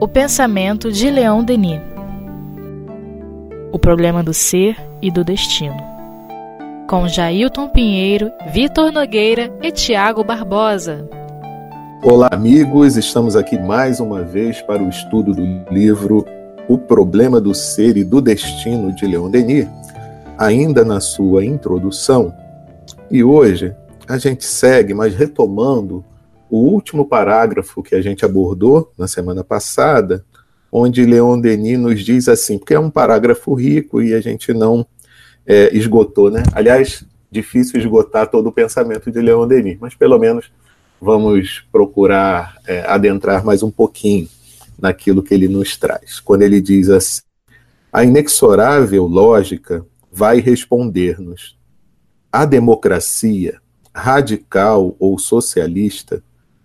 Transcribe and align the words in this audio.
O 0.00 0.06
pensamento 0.06 0.92
de 0.92 1.10
Leon 1.10 1.42
Denis. 1.42 1.80
O 3.72 3.78
problema 3.78 4.22
do 4.22 4.32
ser 4.32 4.76
e 5.02 5.10
do 5.10 5.24
destino. 5.24 5.76
Com 6.88 7.08
Jailton 7.08 7.68
Pinheiro, 7.68 8.30
Vitor 8.52 8.92
Nogueira 8.92 9.52
e 9.62 9.72
Tiago 9.72 10.22
Barbosa. 10.22 11.08
Olá, 12.04 12.28
amigos. 12.30 12.96
Estamos 12.96 13.34
aqui 13.34 13.58
mais 13.58 13.98
uma 13.98 14.22
vez 14.22 14.62
para 14.62 14.82
o 14.82 14.88
estudo 14.88 15.32
do 15.32 15.74
livro 15.74 16.24
O 16.68 16.78
Problema 16.78 17.40
do 17.40 17.52
Ser 17.52 17.96
e 17.96 18.04
do 18.04 18.20
Destino 18.20 18.94
de 18.94 19.06
Leon 19.06 19.28
Denis, 19.28 19.66
ainda 20.38 20.84
na 20.84 21.00
sua 21.00 21.44
introdução. 21.44 22.32
E 23.10 23.24
hoje 23.24 23.74
a 24.06 24.18
gente 24.18 24.44
segue, 24.44 24.94
mas 24.94 25.14
retomando 25.14 26.04
o 26.50 26.58
último 26.58 27.06
parágrafo 27.06 27.82
que 27.82 27.94
a 27.94 28.02
gente 28.02 28.24
abordou 28.24 28.92
na 28.96 29.08
semana 29.08 29.42
passada, 29.42 30.24
onde 30.70 31.04
Leon 31.04 31.40
Denis 31.40 31.78
nos 31.78 32.04
diz 32.04 32.28
assim, 32.28 32.58
porque 32.58 32.74
é 32.74 32.80
um 32.80 32.90
parágrafo 32.90 33.54
rico 33.54 34.02
e 34.02 34.14
a 34.14 34.20
gente 34.20 34.52
não 34.52 34.86
é, 35.46 35.74
esgotou, 35.76 36.30
né? 36.30 36.42
Aliás, 36.52 37.04
difícil 37.30 37.80
esgotar 37.80 38.28
todo 38.28 38.48
o 38.48 38.52
pensamento 38.52 39.10
de 39.10 39.20
Leon 39.20 39.46
Denis, 39.46 39.78
mas 39.80 39.94
pelo 39.94 40.18
menos 40.18 40.50
vamos 41.00 41.64
procurar 41.70 42.56
é, 42.66 42.80
adentrar 42.86 43.44
mais 43.44 43.62
um 43.62 43.70
pouquinho 43.70 44.28
naquilo 44.78 45.22
que 45.22 45.34
ele 45.34 45.48
nos 45.48 45.76
traz. 45.76 46.20
Quando 46.20 46.42
ele 46.42 46.60
diz 46.60 46.88
assim: 46.88 47.22
a 47.92 48.04
inexorável 48.04 49.06
lógica 49.06 49.84
vai 50.10 50.40
responder-nos. 50.40 51.56
A 52.32 52.44
democracia, 52.44 53.60
radical 53.94 54.96
ou 54.98 55.18
socialista, 55.18 56.22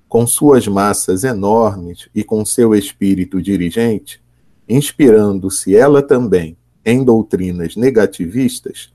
com 0.10 0.26
suas 0.26 0.68
massas 0.68 1.24
enormes 1.24 2.10
e 2.16 2.24
com 2.24 2.44
seu 2.44 2.74
espírito 2.74 3.40
dirigente, 3.40 4.20
inspirando-se 4.68 5.76
ela 5.76 6.02
também 6.02 6.58
em 6.84 7.04
doutrinas 7.04 7.76
negativistas, 7.76 8.92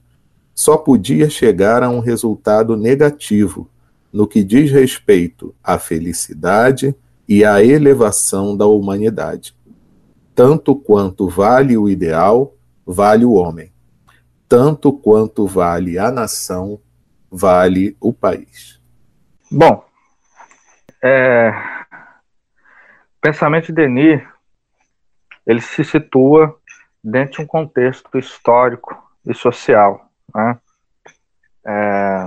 só 0.53 0.77
podia 0.77 1.31
chegar 1.31 1.85
a 1.85 1.89
um 1.89 2.01
resultado 2.01 2.77
negativo 2.77 3.69
no 4.12 4.27
que 4.27 4.42
diz 4.42 4.70
respeito 4.70 5.55
à 5.62 5.79
felicidade 5.79 6.95
e 7.29 7.45
à 7.45 7.65
elevação 7.65 8.57
da 8.57 8.67
humanidade. 8.67 9.55
Tanto 10.35 10.75
quanto 10.75 11.29
vale 11.29 11.77
o 11.77 11.89
ideal, 11.89 12.55
vale 12.85 13.25
o 13.25 13.33
homem. 13.33 13.73
Tanto 14.48 14.92
quanto 14.92 15.47
vale 15.47 15.98
a 15.98 16.11
nação, 16.11 16.79
vale 17.31 17.97
o 18.01 18.12
país. 18.12 18.81
Bom, 19.51 19.85
é, 21.07 21.53
pensamento 23.21 23.67
de 23.67 23.73
Denis 23.75 24.23
ele 25.47 25.61
se 25.61 25.85
situa 25.85 26.59
dentro 27.03 27.37
de 27.37 27.43
um 27.43 27.47
contexto 27.47 28.17
histórico 28.17 28.97
e 29.27 29.35
social. 29.35 30.09
Né? 30.35 30.59
É, 31.67 32.27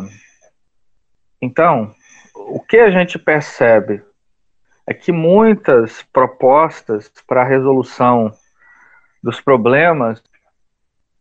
então, 1.42 1.95
o 2.36 2.59
que 2.59 2.78
a 2.78 2.92
gente 2.92 3.17
percebe 3.17 4.03
é 4.86 4.94
que 4.94 5.11
muitas 5.11 6.03
propostas 6.14 7.11
para 7.28 7.42
a 7.42 7.48
resolução 7.48 8.31
dos 9.23 9.42
problemas, 9.42 10.22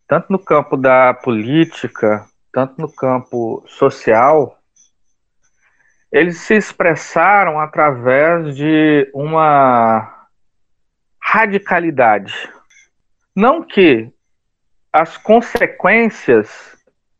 tanto 0.06 0.30
no 0.30 0.38
campo 0.38 0.76
da 0.76 1.14
política, 1.14 2.26
tanto 2.52 2.78
no 2.78 2.92
campo 2.92 3.64
social, 3.66 4.55
eles 6.16 6.38
se 6.38 6.54
expressaram 6.54 7.60
através 7.60 8.56
de 8.56 9.10
uma 9.12 10.28
radicalidade. 11.20 12.32
Não 13.34 13.62
que 13.62 14.10
as 14.90 15.18
consequências 15.18 16.74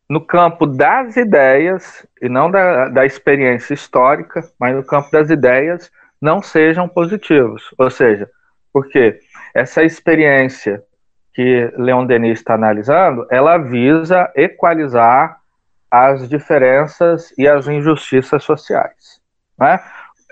no 0.08 0.24
campo 0.24 0.66
das 0.66 1.16
ideias, 1.16 2.06
e 2.22 2.28
não 2.28 2.50
da, 2.50 2.88
da 2.88 3.04
experiência 3.04 3.74
histórica, 3.74 4.48
mas 4.58 4.74
no 4.74 4.84
campo 4.84 5.10
das 5.10 5.28
ideias, 5.28 5.90
não 6.18 6.40
sejam 6.40 6.88
positivos. 6.88 7.64
Ou 7.76 7.90
seja, 7.90 8.30
porque 8.72 9.18
essa 9.54 9.82
experiência 9.82 10.82
que 11.34 11.70
Leon 11.76 12.06
Denis 12.06 12.38
está 12.38 12.54
analisando, 12.54 13.26
ela 13.30 13.58
visa 13.58 14.32
equalizar 14.34 15.38
as 15.90 16.28
diferenças 16.28 17.32
e 17.38 17.46
as 17.46 17.66
injustiças 17.66 18.42
sociais. 18.44 19.20
Né? 19.58 19.80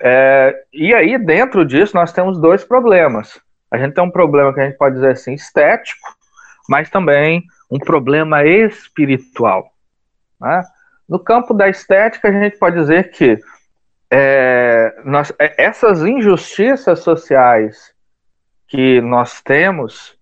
É, 0.00 0.64
e 0.72 0.92
aí, 0.94 1.18
dentro 1.18 1.64
disso, 1.64 1.94
nós 1.94 2.12
temos 2.12 2.40
dois 2.40 2.64
problemas. 2.64 3.40
A 3.70 3.78
gente 3.78 3.94
tem 3.94 4.04
um 4.04 4.10
problema 4.10 4.52
que 4.52 4.60
a 4.60 4.64
gente 4.64 4.76
pode 4.76 4.96
dizer 4.96 5.12
assim, 5.12 5.34
estético, 5.34 6.08
mas 6.68 6.90
também 6.90 7.42
um 7.70 7.78
problema 7.78 8.44
espiritual. 8.44 9.70
Né? 10.40 10.62
No 11.08 11.18
campo 11.18 11.54
da 11.54 11.68
estética, 11.68 12.28
a 12.28 12.32
gente 12.32 12.58
pode 12.58 12.76
dizer 12.76 13.10
que 13.10 13.38
é, 14.10 14.94
nós, 15.04 15.32
é, 15.38 15.64
essas 15.64 16.02
injustiças 16.02 17.00
sociais 17.00 17.92
que 18.68 19.00
nós 19.00 19.40
temos 19.42 20.16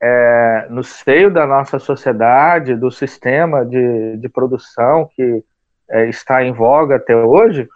é, 0.00 0.66
no 0.68 0.82
seio 0.82 1.30
da 1.30 1.46
nossa 1.46 1.78
sociedade, 1.78 2.74
do 2.74 2.90
sistema 2.90 3.64
de, 3.64 4.16
de 4.18 4.28
produção 4.28 5.08
que 5.14 5.42
é, 5.88 6.06
está 6.08 6.42
em 6.44 6.52
voga 6.52 6.96
até 6.96 7.16
hoje, 7.16 7.68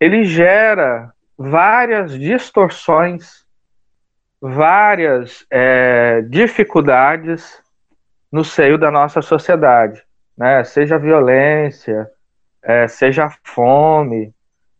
ele 0.00 0.24
gera 0.24 1.12
várias 1.36 2.18
distorções, 2.18 3.44
várias 4.40 5.46
é, 5.50 6.22
dificuldades 6.22 7.62
no 8.30 8.44
seio 8.44 8.78
da 8.78 8.90
nossa 8.90 9.22
sociedade, 9.22 10.02
né? 10.36 10.64
seja 10.64 10.98
violência, 10.98 12.10
é, 12.62 12.88
seja 12.88 13.30
fome, 13.44 14.34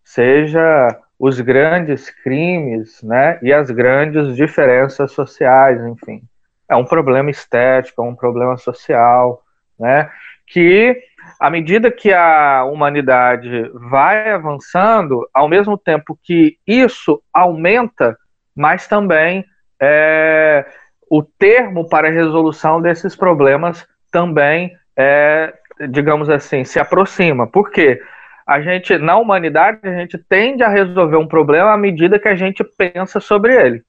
seja 0.04 0.88
os 1.18 1.40
grandes 1.40 2.10
crimes 2.10 3.02
né? 3.02 3.38
e 3.40 3.52
as 3.52 3.70
grandes 3.70 4.34
diferenças 4.36 5.12
sociais, 5.12 5.80
enfim 5.86 6.22
é 6.68 6.76
um 6.76 6.84
problema 6.84 7.30
estético, 7.30 8.02
é 8.02 8.04
um 8.04 8.14
problema 8.14 8.56
social, 8.56 9.42
né? 9.78 10.10
Que 10.46 10.96
à 11.40 11.50
medida 11.50 11.90
que 11.90 12.12
a 12.12 12.64
humanidade 12.64 13.70
vai 13.74 14.30
avançando, 14.30 15.28
ao 15.34 15.48
mesmo 15.48 15.76
tempo 15.76 16.18
que 16.22 16.56
isso 16.66 17.22
aumenta, 17.32 18.16
mas 18.54 18.86
também 18.86 19.44
é, 19.80 20.64
o 21.10 21.22
termo 21.22 21.88
para 21.88 22.08
a 22.08 22.12
resolução 22.12 22.80
desses 22.80 23.14
problemas 23.14 23.86
também 24.10 24.76
é, 24.96 25.52
digamos 25.88 26.30
assim, 26.30 26.64
se 26.64 26.78
aproxima. 26.78 27.46
Por 27.46 27.70
quê? 27.70 28.00
A 28.46 28.60
gente, 28.60 28.96
na 28.96 29.16
humanidade, 29.16 29.80
a 29.82 29.92
gente 29.92 30.16
tende 30.16 30.62
a 30.62 30.68
resolver 30.68 31.16
um 31.16 31.26
problema 31.26 31.72
à 31.72 31.76
medida 31.76 32.18
que 32.18 32.28
a 32.28 32.34
gente 32.34 32.64
pensa 32.64 33.20
sobre 33.20 33.54
ele. 33.54 33.82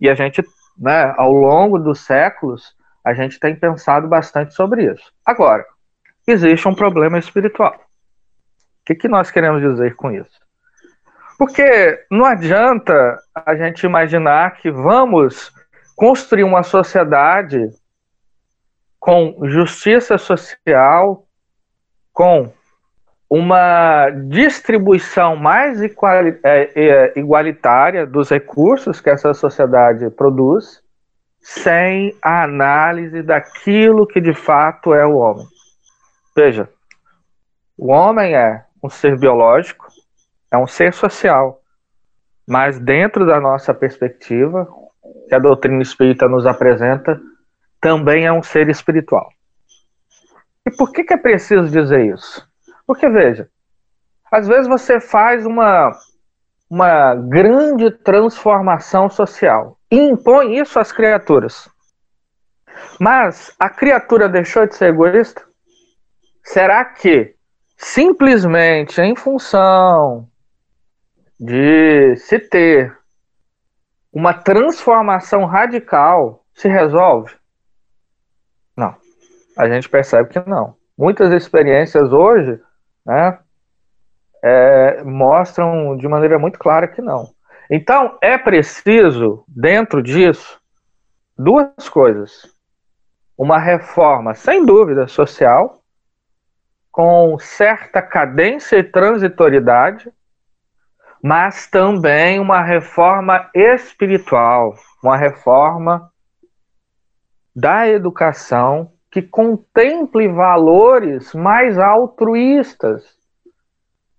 E 0.00 0.08
a 0.08 0.14
gente 0.14 0.42
né, 0.76 1.14
ao 1.16 1.32
longo 1.32 1.78
dos 1.78 2.00
séculos, 2.00 2.74
a 3.04 3.12
gente 3.14 3.38
tem 3.38 3.54
pensado 3.54 4.08
bastante 4.08 4.54
sobre 4.54 4.92
isso. 4.92 5.12
Agora, 5.24 5.64
existe 6.26 6.66
um 6.66 6.74
problema 6.74 7.18
espiritual. 7.18 7.74
O 7.74 8.84
que, 8.86 8.94
que 8.94 9.08
nós 9.08 9.30
queremos 9.30 9.62
dizer 9.62 9.94
com 9.94 10.10
isso? 10.10 10.40
Porque 11.38 12.06
não 12.10 12.24
adianta 12.24 13.18
a 13.34 13.56
gente 13.56 13.84
imaginar 13.84 14.56
que 14.56 14.70
vamos 14.70 15.52
construir 15.96 16.44
uma 16.44 16.62
sociedade 16.62 17.70
com 18.98 19.36
justiça 19.48 20.16
social, 20.16 21.26
com 22.12 22.52
uma 23.36 24.10
distribuição 24.10 25.34
mais 25.34 25.82
é, 25.82 25.90
é, 26.44 27.12
igualitária 27.18 28.06
dos 28.06 28.30
recursos 28.30 29.00
que 29.00 29.10
essa 29.10 29.34
sociedade 29.34 30.08
produz, 30.10 30.80
sem 31.40 32.16
a 32.22 32.44
análise 32.44 33.24
daquilo 33.24 34.06
que 34.06 34.20
de 34.20 34.32
fato 34.32 34.94
é 34.94 35.04
o 35.04 35.16
homem. 35.16 35.44
Veja, 36.36 36.68
o 37.76 37.90
homem 37.90 38.36
é 38.36 38.64
um 38.80 38.88
ser 38.88 39.18
biológico, 39.18 39.88
é 40.48 40.56
um 40.56 40.68
ser 40.68 40.92
social, 40.92 41.60
mas 42.46 42.78
dentro 42.78 43.26
da 43.26 43.40
nossa 43.40 43.74
perspectiva, 43.74 44.68
que 45.28 45.34
a 45.34 45.40
doutrina 45.40 45.82
espírita 45.82 46.28
nos 46.28 46.46
apresenta, 46.46 47.20
também 47.80 48.26
é 48.26 48.32
um 48.32 48.44
ser 48.44 48.68
espiritual. 48.68 49.28
E 50.64 50.70
por 50.70 50.92
que, 50.92 51.02
que 51.02 51.14
é 51.14 51.16
preciso 51.16 51.68
dizer 51.68 52.14
isso? 52.14 52.53
Porque, 52.86 53.08
veja, 53.08 53.48
às 54.30 54.46
vezes 54.46 54.66
você 54.66 55.00
faz 55.00 55.46
uma, 55.46 55.92
uma 56.68 57.14
grande 57.14 57.90
transformação 57.90 59.08
social 59.08 59.78
e 59.90 59.96
impõe 59.96 60.58
isso 60.58 60.78
às 60.78 60.90
criaturas. 60.92 61.68
Mas 63.00 63.54
a 63.58 63.68
criatura 63.70 64.28
deixou 64.28 64.66
de 64.66 64.74
ser 64.74 64.86
egoísta? 64.86 65.42
Será 66.42 66.84
que 66.84 67.34
simplesmente 67.76 69.00
em 69.00 69.16
função 69.16 70.28
de 71.38 72.16
se 72.16 72.38
ter 72.38 72.96
uma 74.12 74.34
transformação 74.34 75.44
radical 75.44 76.44
se 76.54 76.68
resolve? 76.68 77.34
Não. 78.76 78.96
A 79.56 79.68
gente 79.68 79.88
percebe 79.88 80.28
que 80.28 80.48
não. 80.48 80.76
Muitas 80.96 81.32
experiências 81.32 82.12
hoje 82.12 82.60
né, 83.04 83.38
é, 84.42 85.02
mostram 85.02 85.96
de 85.96 86.06
maneira 86.06 86.38
muito 86.38 86.58
clara 86.58 86.88
que 86.88 87.00
não. 87.00 87.32
Então, 87.70 88.18
é 88.20 88.36
preciso, 88.36 89.44
dentro 89.48 90.02
disso, 90.02 90.60
duas 91.36 91.88
coisas. 91.88 92.46
Uma 93.36 93.58
reforma, 93.58 94.34
sem 94.34 94.64
dúvida, 94.64 95.08
social, 95.08 95.80
com 96.92 97.36
certa 97.38 98.00
cadência 98.00 98.76
e 98.76 98.84
transitoriedade, 98.84 100.12
mas 101.22 101.66
também 101.66 102.38
uma 102.38 102.60
reforma 102.60 103.50
espiritual, 103.54 104.74
uma 105.02 105.16
reforma 105.16 106.12
da 107.56 107.88
educação 107.88 108.92
que 109.14 109.22
contemple 109.22 110.26
valores 110.26 111.32
mais 111.34 111.78
altruístas, 111.78 113.04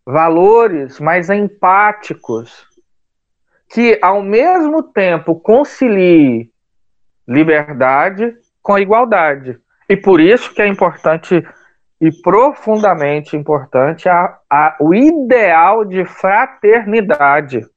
valores 0.06 1.02
mais 1.02 1.30
empáticos, 1.30 2.66
que 3.70 4.00
ao 4.02 4.22
mesmo 4.22 4.82
tempo 4.82 5.36
concilie 5.36 6.50
liberdade 7.28 8.38
com 8.64 8.80
igualdade. 8.80 9.60
E 9.90 9.98
por 9.98 10.22
isso 10.22 10.54
que 10.54 10.62
é 10.62 10.68
importante 10.68 11.46
e 12.00 12.10
profundamente 12.22 13.36
importante 13.36 14.08
a, 14.08 14.38
a, 14.50 14.78
o 14.80 14.96
ideal 14.96 15.84
de 15.84 16.06
fraternidade. 16.06 17.68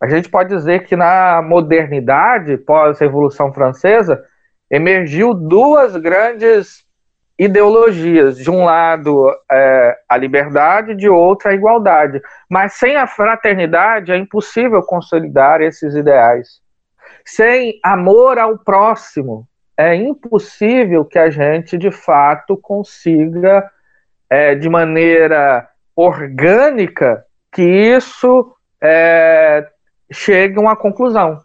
A 0.00 0.08
gente 0.08 0.28
pode 0.28 0.54
dizer 0.54 0.86
que 0.86 0.94
na 0.94 1.42
modernidade, 1.42 2.56
pós-Revolução 2.58 3.52
Francesa, 3.52 4.24
emergiu 4.70 5.34
duas 5.34 5.96
grandes 5.96 6.84
ideologias. 7.38 8.36
De 8.36 8.50
um 8.50 8.64
lado, 8.64 9.30
é, 9.50 9.96
a 10.08 10.16
liberdade, 10.16 10.94
de 10.94 11.08
outro, 11.08 11.48
a 11.48 11.54
igualdade. 11.54 12.20
Mas 12.48 12.74
sem 12.74 12.96
a 12.96 13.06
fraternidade 13.06 14.12
é 14.12 14.16
impossível 14.16 14.82
consolidar 14.82 15.60
esses 15.60 15.94
ideais. 15.94 16.60
Sem 17.24 17.78
amor 17.84 18.38
ao 18.38 18.58
próximo, 18.58 19.46
é 19.76 19.94
impossível 19.94 21.04
que 21.04 21.18
a 21.18 21.30
gente, 21.30 21.78
de 21.78 21.90
fato, 21.90 22.56
consiga, 22.56 23.70
é, 24.28 24.54
de 24.54 24.68
maneira 24.68 25.68
orgânica, 25.94 27.24
que 27.52 27.62
isso 27.62 28.52
é, 28.82 29.66
chegue 30.10 30.58
a 30.58 30.60
uma 30.60 30.76
conclusão 30.76 31.40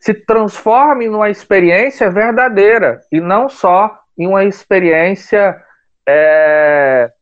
se 0.00 0.14
transforme 0.14 1.08
numa 1.08 1.28
experiência 1.28 2.10
verdadeira 2.10 3.00
e 3.12 3.20
não 3.20 3.48
só 3.48 4.00
em 4.18 4.26
uma 4.26 4.44
experiência 4.44 5.62
é, 6.08 7.12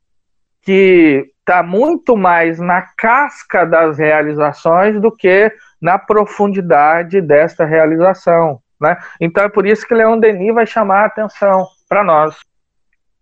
que 0.62 1.30
está 1.40 1.62
muito 1.62 2.16
mais 2.16 2.60
na 2.60 2.82
casca 2.96 3.64
das 3.64 3.98
realizações 3.98 5.00
do 5.00 5.10
que 5.10 5.52
na 5.80 5.98
profundidade 5.98 7.20
desta 7.20 7.64
realização. 7.64 8.60
Né? 8.81 8.96
Então 9.20 9.44
é 9.44 9.48
por 9.48 9.66
isso 9.66 9.86
que 9.86 9.94
Leon 9.94 10.19
Denis 10.19 10.54
vai 10.54 10.66
chamar 10.66 11.02
a 11.02 11.06
atenção 11.06 11.66
para 11.88 12.04
nós. 12.04 12.36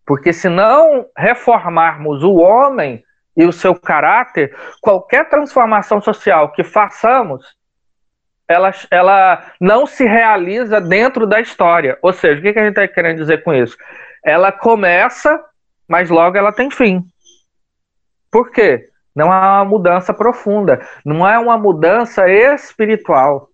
Porque 0.04 0.32
se 0.32 0.48
não 0.48 1.06
reformarmos 1.16 2.22
o 2.22 2.34
homem 2.34 3.02
e 3.36 3.44
o 3.44 3.52
seu 3.52 3.74
caráter, 3.74 4.54
qualquer 4.80 5.28
transformação 5.28 6.00
social 6.00 6.52
que 6.52 6.62
façamos 6.62 7.44
ela, 8.48 8.72
ela 8.90 9.44
não 9.60 9.86
se 9.86 10.04
realiza 10.04 10.80
dentro 10.80 11.26
da 11.26 11.40
história. 11.40 11.98
Ou 12.00 12.12
seja, 12.12 12.38
o 12.38 12.42
que, 12.42 12.52
que 12.52 12.58
a 12.58 12.64
gente 12.64 12.78
está 12.78 12.86
querendo 12.86 13.18
dizer 13.18 13.42
com 13.42 13.52
isso? 13.52 13.76
Ela 14.24 14.52
começa, 14.52 15.42
mas 15.88 16.10
logo 16.10 16.36
ela 16.36 16.52
tem 16.52 16.70
fim. 16.70 17.04
Por 18.30 18.50
quê? 18.50 18.88
Não 19.14 19.32
é 19.32 19.36
uma 19.36 19.64
mudança 19.64 20.12
profunda, 20.12 20.80
não 21.04 21.26
é 21.26 21.38
uma 21.38 21.56
mudança 21.56 22.28
espiritual. 22.28 23.48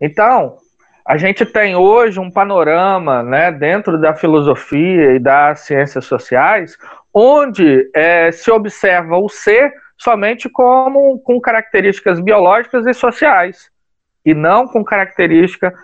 Então, 0.00 0.58
a 1.06 1.16
gente 1.16 1.46
tem 1.46 1.74
hoje 1.74 2.20
um 2.20 2.30
panorama 2.30 3.22
né, 3.22 3.50
dentro 3.50 3.98
da 3.98 4.14
filosofia 4.14 5.14
e 5.14 5.18
das 5.18 5.60
ciências 5.60 6.04
sociais, 6.04 6.76
onde 7.12 7.90
é, 7.94 8.30
se 8.30 8.50
observa 8.50 9.16
o 9.16 9.28
ser 9.28 9.72
somente 9.96 10.48
como 10.48 11.18
com 11.20 11.40
características 11.40 12.20
biológicas 12.20 12.86
e 12.86 12.92
sociais 12.92 13.70
e 14.24 14.34
não 14.34 14.66
com 14.66 14.84
característica 14.84 15.74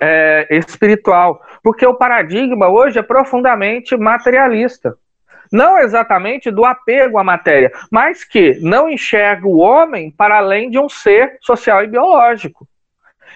é, 0.00 0.46
espiritual. 0.50 1.40
Porque 1.62 1.86
o 1.86 1.94
paradigma 1.94 2.68
hoje 2.68 2.98
é 2.98 3.02
profundamente 3.02 3.96
materialista. 3.96 4.96
Não 5.50 5.78
exatamente 5.78 6.50
do 6.50 6.64
apego 6.64 7.18
à 7.18 7.24
matéria, 7.24 7.70
mas 7.90 8.24
que 8.24 8.58
não 8.60 8.88
enxerga 8.88 9.46
o 9.46 9.58
homem 9.58 10.10
para 10.10 10.38
além 10.38 10.70
de 10.70 10.78
um 10.78 10.88
ser 10.88 11.36
social 11.42 11.84
e 11.84 11.88
biológico. 11.88 12.66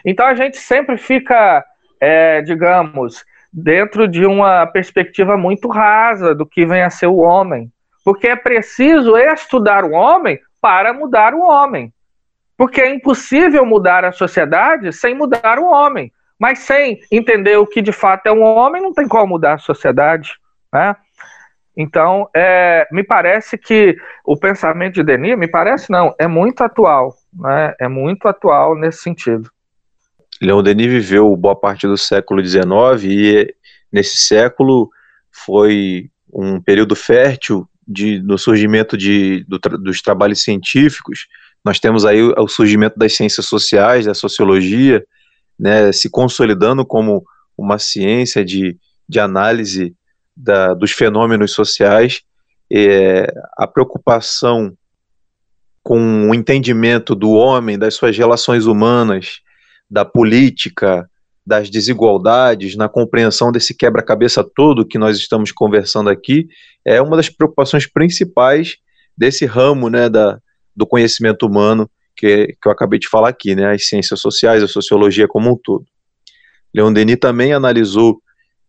Então 0.04 0.26
a 0.26 0.34
gente 0.34 0.56
sempre 0.56 0.96
fica, 0.96 1.62
é, 2.00 2.40
digamos, 2.40 3.22
dentro 3.52 4.08
de 4.08 4.24
uma 4.24 4.66
perspectiva 4.66 5.36
muito 5.36 5.68
rasa 5.68 6.34
do 6.34 6.46
que 6.46 6.64
vem 6.64 6.82
a 6.82 6.90
ser 6.90 7.06
o 7.06 7.16
homem. 7.16 7.70
Porque 8.04 8.28
é 8.28 8.36
preciso 8.36 9.16
estudar 9.16 9.84
o 9.84 9.92
homem 9.92 10.38
para 10.60 10.92
mudar 10.92 11.34
o 11.34 11.42
homem. 11.42 11.92
Porque 12.56 12.80
é 12.80 12.94
impossível 12.94 13.64
mudar 13.66 14.04
a 14.04 14.12
sociedade 14.12 14.92
sem 14.92 15.14
mudar 15.14 15.58
o 15.58 15.66
homem. 15.66 16.12
Mas 16.38 16.60
sem 16.60 17.00
entender 17.10 17.56
o 17.56 17.66
que 17.66 17.80
de 17.80 17.92
fato 17.92 18.26
é 18.26 18.32
um 18.32 18.42
homem, 18.42 18.82
não 18.82 18.92
tem 18.92 19.08
como 19.08 19.26
mudar 19.26 19.54
a 19.54 19.58
sociedade. 19.58 20.34
Né? 20.72 20.96
Então, 21.76 22.28
é, 22.34 22.86
me 22.90 23.04
parece 23.04 23.58
que 23.58 23.96
o 24.24 24.36
pensamento 24.36 24.94
de 24.94 25.02
Denis, 25.02 25.36
me 25.36 25.48
parece 25.48 25.90
não, 25.90 26.14
é 26.18 26.26
muito 26.26 26.62
atual. 26.62 27.14
Né? 27.32 27.74
É 27.80 27.88
muito 27.88 28.26
atual 28.26 28.74
nesse 28.74 29.02
sentido. 29.02 29.50
Leon 30.40 30.62
Denis 30.62 30.86
viveu 30.86 31.34
boa 31.36 31.56
parte 31.56 31.86
do 31.86 31.96
século 31.96 32.44
XIX 32.44 33.04
e 33.04 33.54
nesse 33.90 34.18
século 34.18 34.90
foi 35.30 36.10
um 36.32 36.60
período 36.60 36.94
fértil 36.94 37.68
de, 37.86 38.20
no 38.20 38.36
surgimento 38.36 38.96
de, 38.96 39.44
do, 39.44 39.58
dos 39.58 40.02
trabalhos 40.02 40.42
científicos 40.42 41.26
nós 41.66 41.80
temos 41.80 42.06
aí 42.06 42.22
o 42.22 42.46
surgimento 42.46 42.96
das 42.96 43.16
ciências 43.16 43.44
sociais, 43.46 44.06
da 44.06 44.14
sociologia, 44.14 45.04
né, 45.58 45.90
se 45.90 46.08
consolidando 46.08 46.86
como 46.86 47.24
uma 47.58 47.76
ciência 47.76 48.44
de, 48.44 48.78
de 49.08 49.18
análise 49.18 49.92
da, 50.36 50.74
dos 50.74 50.92
fenômenos 50.92 51.50
sociais, 51.50 52.20
é, 52.72 53.26
a 53.58 53.66
preocupação 53.66 54.76
com 55.82 56.30
o 56.30 56.34
entendimento 56.36 57.16
do 57.16 57.32
homem, 57.32 57.76
das 57.76 57.94
suas 57.94 58.16
relações 58.16 58.66
humanas, 58.66 59.40
da 59.90 60.04
política, 60.04 61.10
das 61.44 61.68
desigualdades, 61.68 62.76
na 62.76 62.88
compreensão 62.88 63.50
desse 63.50 63.74
quebra-cabeça 63.74 64.44
todo 64.44 64.86
que 64.86 64.98
nós 64.98 65.18
estamos 65.18 65.50
conversando 65.50 66.10
aqui, 66.10 66.46
é 66.84 67.02
uma 67.02 67.16
das 67.16 67.28
preocupações 67.28 67.90
principais 67.90 68.76
desse 69.18 69.44
ramo 69.46 69.90
né, 69.90 70.08
da, 70.08 70.38
do 70.76 70.86
conhecimento 70.86 71.46
humano 71.46 71.90
que, 72.16 72.56
que 72.60 72.68
eu 72.68 72.72
acabei 72.72 72.98
de 72.98 73.08
falar 73.08 73.28
aqui, 73.28 73.54
né, 73.54 73.72
as 73.72 73.88
ciências 73.88 74.20
sociais, 74.20 74.62
a 74.62 74.68
sociologia 74.68 75.28
como 75.28 75.50
um 75.50 75.56
todo. 75.56 75.84
Leon 76.74 76.92
Denis 76.92 77.18
também 77.20 77.52
analisou 77.52 78.20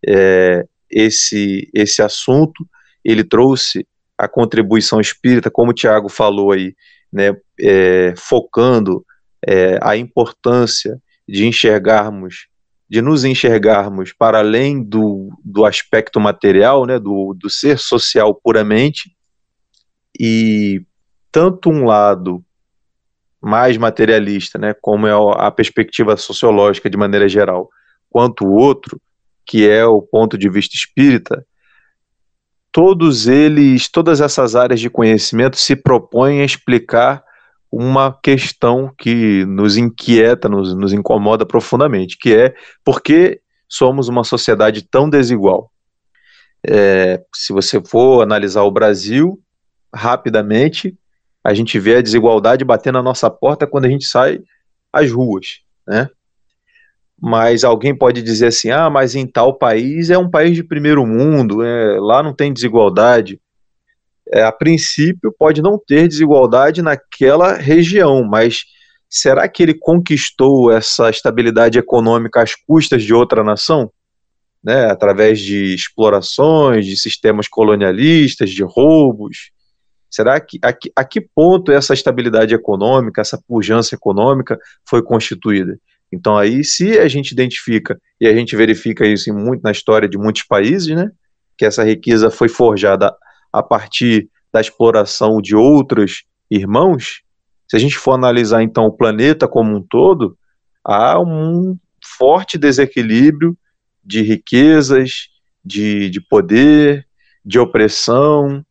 é, 0.06 0.66
esse, 0.90 1.70
esse 1.74 2.02
assunto, 2.02 2.68
ele 3.04 3.24
trouxe 3.24 3.86
a 4.18 4.28
contribuição 4.28 5.00
espírita, 5.00 5.52
como 5.52 5.72
o 5.72 5.74
Tiago 5.74 6.10
falou 6.10 6.52
aí, 6.52 6.76
né, 7.12 7.36
é, 7.60 8.14
focando 8.18 9.06
é, 9.46 9.80
a 9.82 9.96
importância 9.96 11.02
de 11.28 11.46
enxergarmos, 11.46 12.48
de 12.90 13.02
nos 13.02 13.24
enxergarmos 13.24 14.14
para 14.14 14.40
além 14.40 14.82
do, 14.82 15.30
do 15.44 15.66
aspecto 15.66 16.20
material, 16.20 16.86
né, 16.86 17.00
do, 17.00 17.34
do 17.34 17.50
ser 17.50 17.78
social 17.78 18.34
puramente, 18.34 19.12
e 20.20 20.82
tanto 21.38 21.70
um 21.70 21.86
lado 21.86 22.44
mais 23.40 23.78
materialista, 23.78 24.58
né, 24.58 24.74
como 24.82 25.06
é 25.06 25.12
a 25.38 25.52
perspectiva 25.52 26.18
sociológica 26.18 26.90
de 26.90 26.98
maneira 26.98 27.30
geral, 27.30 27.70
quanto 28.10 28.44
o 28.44 28.54
outro, 28.54 29.00
que 29.46 29.70
é 29.70 29.86
o 29.86 30.02
ponto 30.02 30.36
de 30.36 30.50
vista 30.50 30.76
espírita, 30.76 31.46
todos 32.72 33.28
eles, 33.28 33.88
todas 33.88 34.20
essas 34.20 34.56
áreas 34.56 34.80
de 34.80 34.90
conhecimento 34.90 35.58
se 35.58 35.76
propõem 35.76 36.42
a 36.42 36.44
explicar 36.44 37.24
uma 37.72 38.12
questão 38.24 38.92
que 38.98 39.46
nos 39.46 39.78
inquieta, 39.78 40.50
nos, 40.50 40.74
nos 40.74 40.92
incomoda 40.92 41.46
profundamente, 41.46 42.18
que 42.18 42.36
é 42.36 42.56
por 42.84 43.00
que 43.00 43.40
somos 43.70 44.08
uma 44.08 44.24
sociedade 44.24 44.82
tão 44.82 45.08
desigual. 45.08 45.72
É, 46.68 47.24
se 47.32 47.54
você 47.54 47.80
for 47.80 48.24
analisar 48.24 48.64
o 48.64 48.72
Brasil, 48.72 49.40
rapidamente, 49.94 50.98
a 51.48 51.54
gente 51.54 51.80
vê 51.80 51.96
a 51.96 52.02
desigualdade 52.02 52.66
batendo 52.66 52.96
na 52.96 53.04
nossa 53.04 53.30
porta 53.30 53.66
quando 53.66 53.86
a 53.86 53.90
gente 53.90 54.06
sai 54.06 54.42
às 54.92 55.10
ruas, 55.10 55.62
né? 55.88 56.10
Mas 57.18 57.64
alguém 57.64 57.98
pode 57.98 58.22
dizer 58.22 58.48
assim, 58.48 58.70
ah, 58.70 58.90
mas 58.90 59.16
em 59.16 59.26
tal 59.26 59.58
país 59.58 60.10
é 60.10 60.18
um 60.18 60.30
país 60.30 60.58
de 60.58 60.62
primeiro 60.62 61.08
mundo, 61.08 61.64
é, 61.64 61.98
lá 62.02 62.22
não 62.22 62.34
tem 62.34 62.52
desigualdade. 62.52 63.40
É, 64.30 64.44
a 64.44 64.52
princípio 64.52 65.34
pode 65.40 65.62
não 65.62 65.80
ter 65.80 66.10
desigualdade 66.10 66.82
naquela 66.82 67.54
região, 67.54 68.26
mas 68.26 68.66
será 69.10 69.48
que 69.48 69.64
ele 69.64 69.74
conquistou 69.74 70.70
essa 70.70 71.10
estabilidade 71.10 71.80
econômica 71.80 72.44
às 72.44 72.56
custas 72.56 73.04
de 73.04 73.14
outra 73.14 73.42
nação? 73.42 73.90
Né, 74.62 74.92
através 74.92 75.40
de 75.40 75.74
explorações, 75.74 76.86
de 76.86 76.98
sistemas 76.98 77.48
colonialistas, 77.48 78.50
de 78.50 78.66
roubos. 78.66 79.52
Será 80.10 80.40
que 80.40 80.58
a, 80.62 80.72
que 80.72 80.92
a 80.96 81.04
que 81.04 81.22
ponto 81.22 81.72
essa 81.72 81.94
estabilidade 81.94 82.54
econômica, 82.54 83.22
essa 83.22 83.40
pujança 83.48 83.96
econômica 83.96 84.58
foi 84.88 85.02
constituída? 85.02 85.78
Então 86.12 86.38
aí, 86.38 86.64
se 86.64 86.98
a 87.00 87.08
gente 87.08 87.32
identifica 87.32 88.00
e 88.20 88.28
a 88.28 88.34
gente 88.34 88.56
verifica 88.56 89.06
isso 89.06 89.34
muito 89.34 89.62
na 89.62 89.72
história 89.72 90.08
de 90.08 90.18
muitos 90.18 90.44
países, 90.44 90.96
né, 90.96 91.12
que 91.58 91.66
essa 91.66 91.84
riqueza 91.84 92.30
foi 92.30 92.48
forjada 92.48 93.14
a 93.52 93.62
partir 93.62 94.30
da 94.52 94.62
exploração 94.62 95.42
de 95.42 95.56
outros 95.56 96.24
irmãos, 96.50 97.22
se 97.68 97.76
a 97.76 97.80
gente 97.80 97.98
for 97.98 98.14
analisar 98.14 98.64
então 98.64 98.86
o 98.86 98.92
planeta 98.92 99.48
como 99.48 99.76
um 99.76 99.82
todo, 99.82 100.38
há 100.84 101.20
um 101.20 101.78
forte 102.18 102.58
desequilíbrio 102.58 103.58
de 104.04 104.22
riquezas, 104.22 105.28
de, 105.64 106.10
de 106.10 106.22
poder, 106.22 107.06
de 107.44 107.60
opressão. 107.60 108.66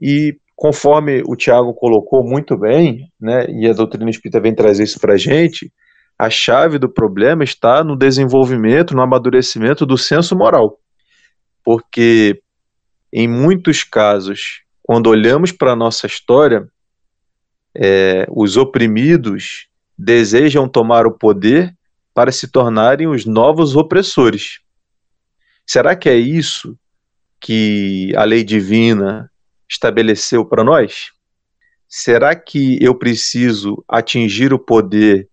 E 0.00 0.36
conforme 0.56 1.22
o 1.26 1.36
Tiago 1.36 1.74
colocou 1.74 2.24
muito 2.24 2.56
bem, 2.56 3.10
né, 3.20 3.46
e 3.48 3.68
a 3.68 3.72
doutrina 3.72 4.08
espírita 4.10 4.40
vem 4.40 4.54
trazer 4.54 4.84
isso 4.84 5.00
para 5.00 5.14
a 5.14 5.18
gente, 5.18 5.72
a 6.18 6.30
chave 6.30 6.78
do 6.78 6.88
problema 6.88 7.42
está 7.42 7.82
no 7.82 7.96
desenvolvimento, 7.96 8.94
no 8.94 9.02
amadurecimento 9.02 9.84
do 9.84 9.98
senso 9.98 10.36
moral. 10.36 10.78
Porque 11.64 12.40
em 13.12 13.26
muitos 13.26 13.82
casos, 13.82 14.62
quando 14.82 15.08
olhamos 15.08 15.50
para 15.50 15.72
a 15.72 15.76
nossa 15.76 16.06
história, 16.06 16.68
é, 17.74 18.26
os 18.30 18.56
oprimidos 18.56 19.68
desejam 19.98 20.68
tomar 20.68 21.06
o 21.06 21.12
poder 21.12 21.74
para 22.12 22.30
se 22.30 22.48
tornarem 22.48 23.08
os 23.08 23.24
novos 23.26 23.74
opressores. 23.74 24.60
Será 25.66 25.96
que 25.96 26.08
é 26.08 26.16
isso 26.16 26.78
que 27.40 28.12
a 28.16 28.24
lei 28.24 28.44
divina 28.44 29.30
estabeleceu 29.74 30.44
para 30.44 30.64
nós? 30.64 31.10
Será 31.88 32.34
que 32.34 32.78
eu 32.82 32.94
preciso 32.94 33.84
atingir 33.88 34.52
o 34.52 34.58
poder 34.58 35.28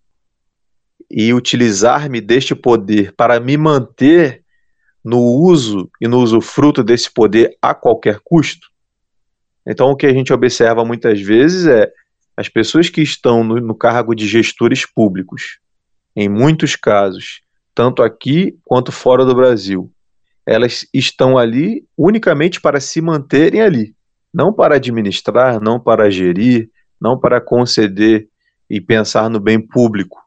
e 1.10 1.32
utilizar-me 1.32 2.20
deste 2.20 2.54
poder 2.54 3.12
para 3.16 3.40
me 3.40 3.56
manter 3.56 4.42
no 5.04 5.18
uso 5.18 5.90
e 6.00 6.06
no 6.06 6.20
usufruto 6.20 6.84
desse 6.84 7.10
poder 7.10 7.56
a 7.60 7.74
qualquer 7.74 8.20
custo? 8.22 8.68
Então, 9.66 9.90
o 9.90 9.96
que 9.96 10.06
a 10.06 10.12
gente 10.12 10.32
observa 10.32 10.84
muitas 10.84 11.20
vezes 11.20 11.66
é 11.66 11.90
as 12.36 12.48
pessoas 12.48 12.88
que 12.88 13.00
estão 13.00 13.44
no, 13.44 13.60
no 13.60 13.74
cargo 13.74 14.14
de 14.14 14.26
gestores 14.26 14.84
públicos, 14.86 15.58
em 16.16 16.28
muitos 16.28 16.74
casos, 16.76 17.42
tanto 17.74 18.02
aqui 18.02 18.58
quanto 18.64 18.90
fora 18.90 19.24
do 19.24 19.34
Brasil, 19.34 19.92
elas 20.46 20.86
estão 20.92 21.38
ali 21.38 21.86
unicamente 21.96 22.60
para 22.60 22.80
se 22.80 23.00
manterem 23.00 23.60
ali, 23.60 23.94
não 24.32 24.52
para 24.52 24.76
administrar, 24.76 25.60
não 25.60 25.78
para 25.78 26.10
gerir, 26.10 26.70
não 27.00 27.18
para 27.18 27.40
conceder 27.40 28.28
e 28.70 28.80
pensar 28.80 29.28
no 29.28 29.38
bem 29.38 29.60
público. 29.60 30.18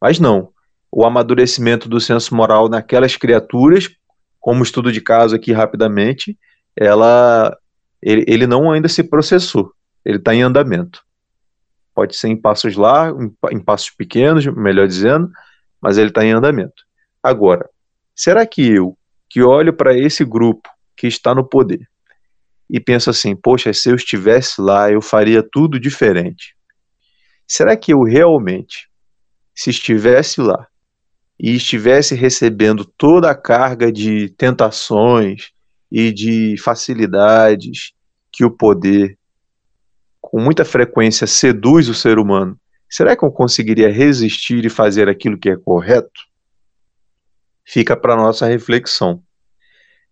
Mas 0.00 0.18
não, 0.18 0.50
o 0.90 1.04
amadurecimento 1.04 1.88
do 1.88 2.00
senso 2.00 2.34
moral 2.34 2.68
naquelas 2.68 3.16
criaturas, 3.16 3.88
como 4.40 4.62
estudo 4.62 4.90
de 4.90 5.00
caso 5.00 5.36
aqui 5.36 5.52
rapidamente, 5.52 6.36
ela, 6.74 7.56
ele, 8.02 8.24
ele 8.26 8.46
não 8.46 8.72
ainda 8.72 8.88
se 8.88 9.04
processou, 9.04 9.72
ele 10.04 10.16
está 10.16 10.34
em 10.34 10.42
andamento. 10.42 11.02
Pode 11.94 12.16
ser 12.16 12.28
em 12.28 12.36
passos 12.36 12.74
em, 12.74 13.56
em 13.56 13.60
passos 13.60 13.90
pequenos, 13.90 14.46
melhor 14.46 14.88
dizendo, 14.88 15.30
mas 15.80 15.98
ele 15.98 16.08
está 16.08 16.24
em 16.24 16.32
andamento. 16.32 16.82
Agora, 17.22 17.68
será 18.16 18.46
que 18.46 18.66
eu, 18.66 18.96
que 19.28 19.42
olho 19.42 19.72
para 19.72 19.96
esse 19.96 20.24
grupo 20.24 20.68
que 20.96 21.06
está 21.06 21.34
no 21.34 21.44
poder 21.44 21.86
e 22.70 22.78
penso 22.78 23.10
assim, 23.10 23.34
poxa, 23.34 23.72
se 23.72 23.90
eu 23.90 23.96
estivesse 23.96 24.60
lá, 24.60 24.90
eu 24.90 25.02
faria 25.02 25.42
tudo 25.42 25.80
diferente. 25.80 26.54
Será 27.46 27.76
que 27.76 27.92
eu 27.92 28.02
realmente 28.02 28.88
se 29.54 29.70
estivesse 29.70 30.40
lá 30.40 30.68
e 31.38 31.56
estivesse 31.56 32.14
recebendo 32.14 32.84
toda 32.84 33.28
a 33.28 33.34
carga 33.34 33.90
de 33.90 34.28
tentações 34.30 35.50
e 35.90 36.12
de 36.12 36.56
facilidades 36.58 37.92
que 38.32 38.44
o 38.44 38.50
poder, 38.50 39.18
com 40.20 40.40
muita 40.40 40.64
frequência, 40.64 41.26
seduz 41.26 41.88
o 41.88 41.94
ser 41.94 42.18
humano, 42.18 42.56
será 42.88 43.16
que 43.16 43.24
eu 43.24 43.32
conseguiria 43.32 43.90
resistir 43.90 44.64
e 44.64 44.70
fazer 44.70 45.08
aquilo 45.08 45.38
que 45.38 45.50
é 45.50 45.56
correto? 45.56 46.20
Fica 47.64 47.96
para 47.96 48.16
nossa 48.16 48.46
reflexão. 48.46 49.22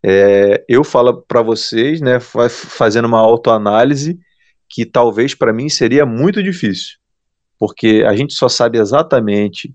É, 0.02 0.64
eu 0.68 0.84
falo 0.84 1.22
para 1.22 1.42
vocês, 1.42 2.00
né, 2.00 2.18
fazendo 2.20 3.06
uma 3.06 3.18
autoanálise, 3.18 4.18
que 4.68 4.84
talvez 4.84 5.34
para 5.34 5.52
mim 5.52 5.68
seria 5.68 6.06
muito 6.06 6.42
difícil 6.42 6.98
porque 7.58 8.04
a 8.06 8.14
gente 8.14 8.34
só 8.34 8.48
sabe 8.48 8.78
exatamente 8.78 9.74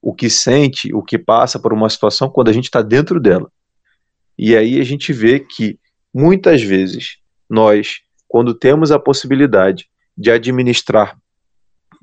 o 0.00 0.14
que 0.14 0.30
sente, 0.30 0.94
o 0.94 1.02
que 1.02 1.18
passa 1.18 1.58
por 1.58 1.72
uma 1.72 1.90
situação 1.90 2.30
quando 2.30 2.48
a 2.48 2.52
gente 2.52 2.66
está 2.66 2.80
dentro 2.80 3.18
dela. 3.18 3.50
E 4.38 4.56
aí 4.56 4.80
a 4.80 4.84
gente 4.84 5.12
vê 5.12 5.40
que 5.40 5.78
muitas 6.14 6.62
vezes 6.62 7.18
nós, 7.50 8.00
quando 8.28 8.54
temos 8.54 8.92
a 8.92 8.98
possibilidade 8.98 9.88
de 10.16 10.30
administrar 10.30 11.18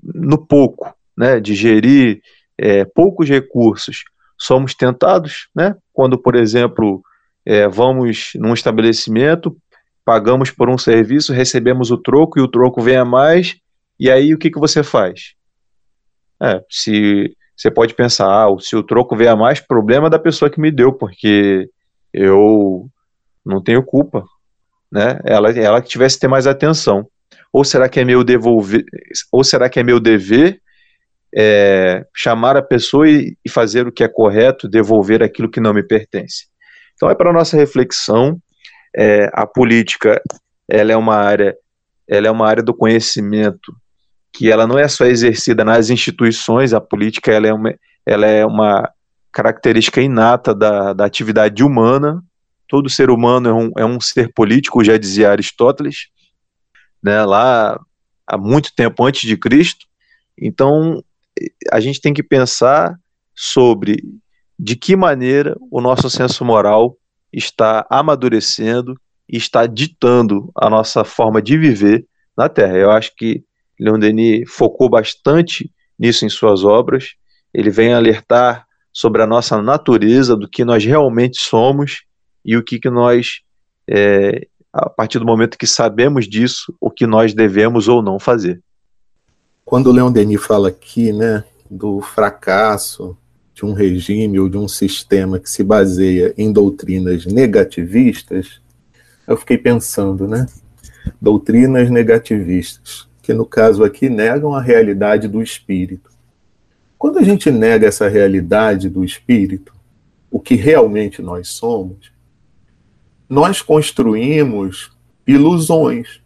no 0.03 0.45
pouco, 0.45 0.93
né, 1.17 1.39
de 1.39 1.55
gerir 1.55 2.21
é, 2.57 2.83
poucos 2.83 3.29
recursos, 3.29 4.03
somos 4.37 4.75
tentados, 4.75 5.47
né, 5.55 5.75
quando, 5.93 6.17
por 6.17 6.35
exemplo, 6.35 7.01
é, 7.45 7.67
vamos 7.67 8.31
num 8.35 8.53
estabelecimento, 8.53 9.55
pagamos 10.03 10.51
por 10.51 10.69
um 10.69 10.77
serviço, 10.77 11.33
recebemos 11.33 11.91
o 11.91 11.97
troco 11.97 12.39
e 12.39 12.41
o 12.41 12.47
troco 12.47 12.81
vem 12.81 12.95
a 12.95 13.05
mais, 13.05 13.55
e 13.99 14.09
aí 14.09 14.33
o 14.33 14.37
que, 14.37 14.49
que 14.49 14.59
você 14.59 14.83
faz? 14.83 15.33
É, 16.41 16.61
se 16.69 17.35
você 17.55 17.71
pode 17.71 17.93
pensar, 17.93 18.27
ah, 18.27 18.47
se 18.59 18.75
o 18.75 18.83
troco 18.83 19.15
vier 19.15 19.31
a 19.31 19.35
mais, 19.35 19.59
problema 19.59 20.09
da 20.09 20.19
pessoa 20.19 20.49
que 20.49 20.59
me 20.59 20.71
deu, 20.71 20.91
porque 20.91 21.69
eu 22.13 22.89
não 23.45 23.61
tenho 23.61 23.83
culpa, 23.83 24.25
né? 24.91 25.19
Ela, 25.23 25.51
ela 25.51 25.81
que 25.81 25.87
tivesse 25.87 26.17
que 26.17 26.21
ter 26.21 26.27
mais 26.27 26.47
atenção. 26.47 27.07
Ou 27.53 27.63
será 27.63 27.87
que 27.87 27.99
é 27.99 28.05
meu 28.05 28.23
devolver, 28.23 28.83
ou 29.31 29.43
será 29.43 29.69
que 29.69 29.79
é 29.79 29.83
meu 29.83 29.99
dever 29.99 30.59
é, 31.33 32.05
chamar 32.13 32.57
a 32.57 32.61
pessoa 32.61 33.09
e, 33.09 33.37
e 33.43 33.49
fazer 33.49 33.87
o 33.87 33.91
que 33.91 34.03
é 34.03 34.07
correto, 34.07 34.67
devolver 34.67 35.23
aquilo 35.23 35.49
que 35.49 35.61
não 35.61 35.73
me 35.73 35.83
pertence? 35.83 36.47
Então 36.95 37.09
é 37.09 37.15
para 37.15 37.33
nossa 37.33 37.57
reflexão. 37.57 38.39
É, 38.95 39.29
a 39.33 39.45
política 39.45 40.21
ela 40.67 40.91
é 40.91 40.97
uma 40.97 41.15
área, 41.15 41.55
ela 42.07 42.27
é 42.27 42.31
uma 42.31 42.47
área 42.47 42.63
do 42.63 42.73
conhecimento 42.73 43.75
que 44.31 44.51
ela 44.51 44.67
não 44.67 44.77
é 44.77 44.87
só 44.87 45.05
exercida 45.05 45.63
nas 45.63 45.89
instituições, 45.89 46.73
a 46.73 46.81
política 46.81 47.31
ela 47.31 47.47
é 47.47 47.53
uma, 47.53 47.73
ela 48.05 48.25
é 48.25 48.45
uma 48.45 48.89
característica 49.31 50.01
inata 50.01 50.53
da, 50.53 50.91
da 50.91 51.05
atividade 51.05 51.63
humana. 51.63 52.21
Todo 52.67 52.89
ser 52.89 53.09
humano 53.09 53.49
é 53.49 53.53
um, 53.53 53.71
é 53.77 53.85
um 53.85 54.01
ser 54.01 54.33
político, 54.33 54.83
já 54.83 54.97
dizia 54.97 55.31
Aristóteles, 55.31 56.07
né, 57.01 57.23
lá 57.23 57.79
há 58.27 58.37
muito 58.37 58.73
tempo 58.75 59.05
antes 59.05 59.21
de 59.21 59.37
Cristo. 59.37 59.85
Então, 60.37 61.01
a 61.71 61.79
gente 61.79 62.01
tem 62.01 62.13
que 62.13 62.23
pensar 62.23 62.97
sobre 63.33 64.03
de 64.57 64.75
que 64.75 64.95
maneira 64.95 65.55
o 65.69 65.81
nosso 65.81 66.09
senso 66.09 66.43
moral 66.45 66.97
está 67.31 67.85
amadurecendo 67.89 68.95
e 69.27 69.37
está 69.37 69.65
ditando 69.65 70.49
a 70.55 70.69
nossa 70.69 71.03
forma 71.03 71.41
de 71.41 71.57
viver 71.57 72.05
na 72.37 72.47
Terra. 72.47 72.77
Eu 72.77 72.91
acho 72.91 73.13
que 73.15 73.43
Leon 73.79 73.99
Denis 73.99 74.49
focou 74.49 74.89
bastante 74.89 75.71
nisso 75.99 76.25
em 76.25 76.29
suas 76.29 76.63
obras. 76.63 77.15
Ele 77.53 77.69
vem 77.69 77.93
alertar 77.93 78.65
sobre 78.93 79.21
a 79.21 79.27
nossa 79.27 79.61
natureza, 79.61 80.37
do 80.37 80.47
que 80.47 80.63
nós 80.63 80.85
realmente 80.85 81.41
somos 81.41 82.03
e 82.45 82.55
o 82.55 82.63
que, 82.63 82.79
que 82.79 82.89
nós, 82.89 83.41
é, 83.89 84.47
a 84.71 84.89
partir 84.89 85.19
do 85.19 85.25
momento 85.25 85.57
que 85.57 85.67
sabemos 85.67 86.29
disso, 86.29 86.73
o 86.79 86.89
que 86.89 87.05
nós 87.05 87.33
devemos 87.33 87.89
ou 87.89 88.01
não 88.01 88.19
fazer. 88.19 88.61
Quando 89.65 89.87
o 89.87 89.91
Leon 89.91 90.11
Denis 90.11 90.45
fala 90.45 90.69
aqui, 90.69 91.11
né, 91.11 91.43
do 91.69 91.99
fracasso 91.99 93.17
de 93.55 93.65
um 93.65 93.71
regime 93.71 94.37
ou 94.37 94.49
de 94.49 94.57
um 94.57 94.67
sistema 94.67 95.39
que 95.39 95.49
se 95.49 95.63
baseia 95.63 96.33
em 96.37 96.51
doutrinas 96.51 97.25
negativistas, 97.25 98.61
eu 99.25 99.37
fiquei 99.37 99.57
pensando, 99.57 100.27
né? 100.27 100.45
doutrinas 101.21 101.89
negativistas, 101.89 103.07
que 103.21 103.33
no 103.33 103.45
caso 103.45 103.83
aqui 103.83 104.09
negam 104.09 104.53
a 104.53 104.61
realidade 104.61 105.29
do 105.29 105.41
espírito. 105.41 106.11
Quando 106.97 107.17
a 107.17 107.23
gente 107.23 107.49
nega 107.49 107.87
essa 107.87 108.09
realidade 108.09 108.89
do 108.89 109.05
espírito, 109.05 109.73
o 110.29 110.39
que 110.39 110.55
realmente 110.55 111.21
nós 111.21 111.49
somos, 111.49 112.11
nós 113.29 113.61
construímos 113.61 114.91
ilusões, 115.25 116.21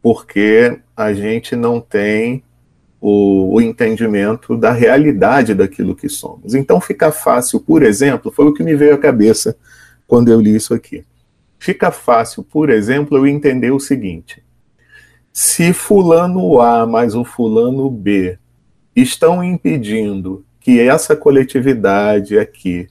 porque 0.00 0.80
a 0.96 1.12
gente 1.12 1.54
não 1.54 1.80
tem 1.80 2.42
o, 3.06 3.56
o, 3.56 3.60
entendimento 3.60 4.56
da 4.56 4.72
realidade 4.72 5.52
daquilo 5.52 5.94
que 5.94 6.08
somos. 6.08 6.54
Então 6.54 6.80
fica 6.80 7.12
fácil, 7.12 7.60
por 7.60 7.82
exemplo, 7.82 8.32
foi 8.32 8.46
o 8.46 8.54
que 8.54 8.62
me 8.62 8.74
veio 8.74 8.94
à 8.94 8.98
cabeça 8.98 9.54
quando 10.06 10.30
eu 10.30 10.40
li 10.40 10.56
isso 10.56 10.72
aqui. 10.72 11.04
Fica 11.58 11.90
fácil, 11.90 12.42
por 12.42 12.70
exemplo, 12.70 13.18
eu 13.18 13.26
entender 13.26 13.70
o 13.72 13.78
seguinte: 13.78 14.42
se 15.30 15.74
fulano 15.74 16.62
A 16.62 16.86
mais 16.86 17.14
o 17.14 17.26
fulano 17.26 17.90
B 17.90 18.38
estão 18.96 19.44
impedindo 19.44 20.42
que 20.58 20.80
essa 20.80 21.14
coletividade 21.14 22.38
aqui 22.38 22.88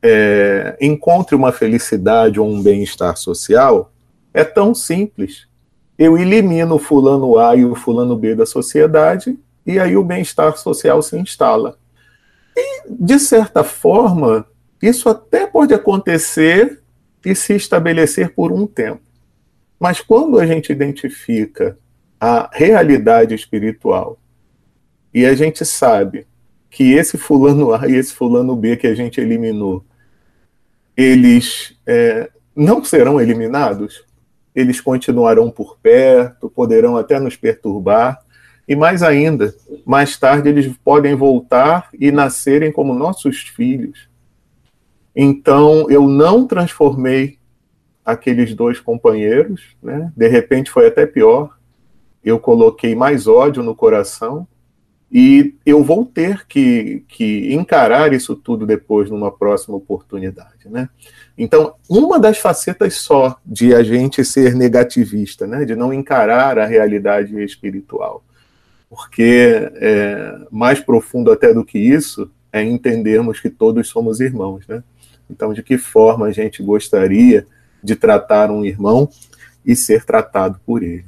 é, 0.00 0.76
encontre 0.80 1.34
uma 1.34 1.50
felicidade 1.50 2.38
ou 2.38 2.48
um 2.48 2.62
bem-estar 2.62 3.16
social, 3.16 3.92
é 4.32 4.44
tão 4.44 4.72
simples. 4.72 5.48
Eu 5.98 6.18
elimino 6.18 6.74
o 6.76 6.78
fulano 6.78 7.38
A 7.38 7.54
e 7.54 7.64
o 7.64 7.74
fulano 7.74 8.16
B 8.16 8.34
da 8.34 8.46
sociedade 8.46 9.38
e 9.66 9.78
aí 9.78 9.96
o 9.96 10.04
bem-estar 10.04 10.56
social 10.56 11.00
se 11.02 11.16
instala. 11.16 11.78
E, 12.56 12.82
de 12.90 13.18
certa 13.18 13.64
forma, 13.64 14.46
isso 14.82 15.08
até 15.08 15.46
pode 15.46 15.72
acontecer 15.72 16.82
e 17.24 17.34
se 17.34 17.54
estabelecer 17.54 18.34
por 18.34 18.52
um 18.52 18.66
tempo. 18.66 19.00
Mas 19.78 20.00
quando 20.00 20.38
a 20.38 20.46
gente 20.46 20.70
identifica 20.70 21.78
a 22.20 22.50
realidade 22.52 23.34
espiritual 23.34 24.18
e 25.12 25.24
a 25.24 25.34
gente 25.34 25.64
sabe 25.64 26.26
que 26.70 26.92
esse 26.92 27.16
fulano 27.16 27.72
A 27.72 27.88
e 27.88 27.94
esse 27.94 28.12
fulano 28.12 28.54
B 28.56 28.76
que 28.76 28.86
a 28.86 28.94
gente 28.94 29.20
eliminou 29.20 29.84
eles 30.96 31.76
é, 31.86 32.30
não 32.54 32.84
serão 32.84 33.20
eliminados, 33.20 34.03
eles 34.54 34.80
continuarão 34.80 35.50
por 35.50 35.76
perto, 35.78 36.48
poderão 36.48 36.96
até 36.96 37.18
nos 37.18 37.36
perturbar, 37.36 38.22
e 38.66 38.74
mais 38.74 39.02
ainda, 39.02 39.54
mais 39.84 40.16
tarde 40.16 40.48
eles 40.48 40.74
podem 40.82 41.14
voltar 41.14 41.90
e 41.98 42.10
nascerem 42.10 42.72
como 42.72 42.94
nossos 42.94 43.40
filhos. 43.40 44.08
Então, 45.14 45.90
eu 45.90 46.08
não 46.08 46.46
transformei 46.46 47.38
aqueles 48.04 48.54
dois 48.54 48.80
companheiros, 48.80 49.76
né? 49.82 50.12
de 50.16 50.28
repente 50.28 50.70
foi 50.70 50.86
até 50.86 51.06
pior, 51.06 51.56
eu 52.24 52.38
coloquei 52.38 52.94
mais 52.94 53.26
ódio 53.26 53.62
no 53.62 53.74
coração, 53.74 54.46
e 55.16 55.54
eu 55.64 55.80
vou 55.84 56.04
ter 56.04 56.44
que, 56.44 57.04
que 57.06 57.54
encarar 57.54 58.12
isso 58.12 58.34
tudo 58.34 58.66
depois 58.66 59.08
numa 59.08 59.30
próxima 59.30 59.76
oportunidade, 59.76 60.68
né? 60.68 60.88
Então, 61.38 61.76
uma 61.88 62.18
das 62.18 62.38
facetas 62.38 62.94
só 62.94 63.36
de 63.46 63.72
a 63.72 63.84
gente 63.84 64.24
ser 64.24 64.56
negativista, 64.56 65.46
né? 65.46 65.64
De 65.64 65.76
não 65.76 65.92
encarar 65.92 66.58
a 66.58 66.66
realidade 66.66 67.40
espiritual. 67.44 68.24
Porque 68.90 69.70
é, 69.76 70.36
mais 70.50 70.80
profundo 70.80 71.30
até 71.30 71.54
do 71.54 71.64
que 71.64 71.78
isso 71.78 72.28
é 72.52 72.64
entendermos 72.64 73.38
que 73.38 73.50
todos 73.50 73.88
somos 73.88 74.18
irmãos, 74.18 74.66
né? 74.66 74.82
Então, 75.30 75.54
de 75.54 75.62
que 75.62 75.78
forma 75.78 76.26
a 76.26 76.32
gente 76.32 76.60
gostaria 76.60 77.46
de 77.80 77.94
tratar 77.94 78.50
um 78.50 78.64
irmão 78.64 79.08
e 79.64 79.76
ser 79.76 80.04
tratado 80.04 80.58
por 80.66 80.82
ele? 80.82 81.04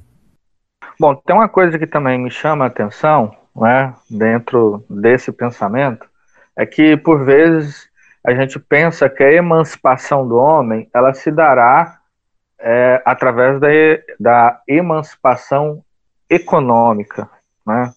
Bom, 0.98 1.12
tem 1.16 1.34
uma 1.34 1.48
coisa 1.48 1.76
que 1.76 1.88
também 1.88 2.16
me 2.20 2.30
chama 2.30 2.64
a 2.66 2.68
atenção 2.68 3.34
né, 3.56 3.94
dentro 4.10 4.84
desse 4.88 5.32
pensamento 5.32 6.08
é 6.56 6.66
que, 6.66 6.96
por 6.96 7.24
vezes, 7.24 7.88
a 8.24 8.34
gente 8.34 8.58
pensa 8.58 9.08
que 9.08 9.22
a 9.22 9.32
emancipação 9.32 10.26
do 10.26 10.36
homem 10.36 10.88
ela 10.92 11.14
se 11.14 11.30
dará 11.30 12.00
é, 12.58 13.02
através 13.04 13.60
da, 13.60 13.68
da 14.18 14.60
emancipação 14.66 15.82
econômica. 16.28 17.28
Né? 17.66 17.92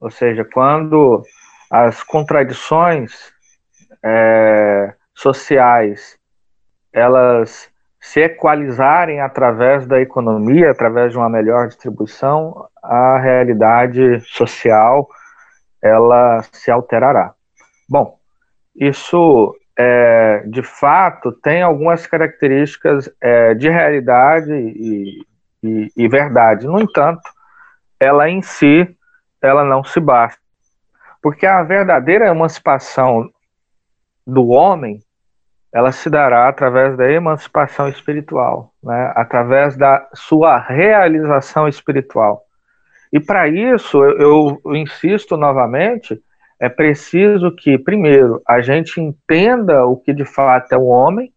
Ou 0.00 0.10
seja, 0.10 0.44
quando 0.44 1.22
as 1.70 2.02
contradições 2.02 3.32
é, 4.02 4.94
sociais 5.14 6.18
elas 6.92 7.70
se 8.00 8.20
equalizarem 8.20 9.20
através 9.20 9.86
da 9.86 10.00
economia, 10.00 10.70
através 10.70 11.12
de 11.12 11.18
uma 11.18 11.28
melhor 11.28 11.68
distribuição, 11.68 12.66
a 12.92 13.18
realidade 13.18 14.20
social 14.20 15.08
ela 15.80 16.42
se 16.52 16.70
alterará. 16.70 17.32
Bom, 17.88 18.18
isso 18.76 19.56
é, 19.78 20.44
de 20.46 20.62
fato 20.62 21.32
tem 21.32 21.62
algumas 21.62 22.06
características 22.06 23.10
é, 23.18 23.54
de 23.54 23.70
realidade 23.70 24.52
e, 24.52 25.26
e, 25.62 25.92
e 25.96 26.06
verdade. 26.08 26.66
No 26.66 26.80
entanto, 26.80 27.22
ela 27.98 28.28
em 28.28 28.42
si 28.42 28.94
ela 29.40 29.64
não 29.64 29.82
se 29.82 29.98
basta, 29.98 30.40
porque 31.20 31.46
a 31.46 31.62
verdadeira 31.62 32.28
emancipação 32.28 33.28
do 34.26 34.48
homem 34.48 35.00
ela 35.72 35.90
se 35.90 36.10
dará 36.10 36.46
através 36.46 36.94
da 36.98 37.10
emancipação 37.10 37.88
espiritual, 37.88 38.74
né? 38.84 39.12
através 39.16 39.76
da 39.76 40.06
sua 40.14 40.58
realização 40.58 41.66
espiritual. 41.66 42.44
E 43.12 43.20
para 43.20 43.46
isso, 43.46 44.02
eu, 44.02 44.58
eu, 44.64 44.74
insisto 44.74 45.36
novamente, 45.36 46.18
é 46.58 46.68
preciso 46.68 47.54
que, 47.54 47.76
primeiro, 47.76 48.40
a 48.48 48.62
gente 48.62 49.00
entenda 49.00 49.84
o 49.84 49.96
que 49.96 50.14
de 50.14 50.24
fato 50.24 50.72
é 50.72 50.78
o 50.78 50.86
homem, 50.86 51.32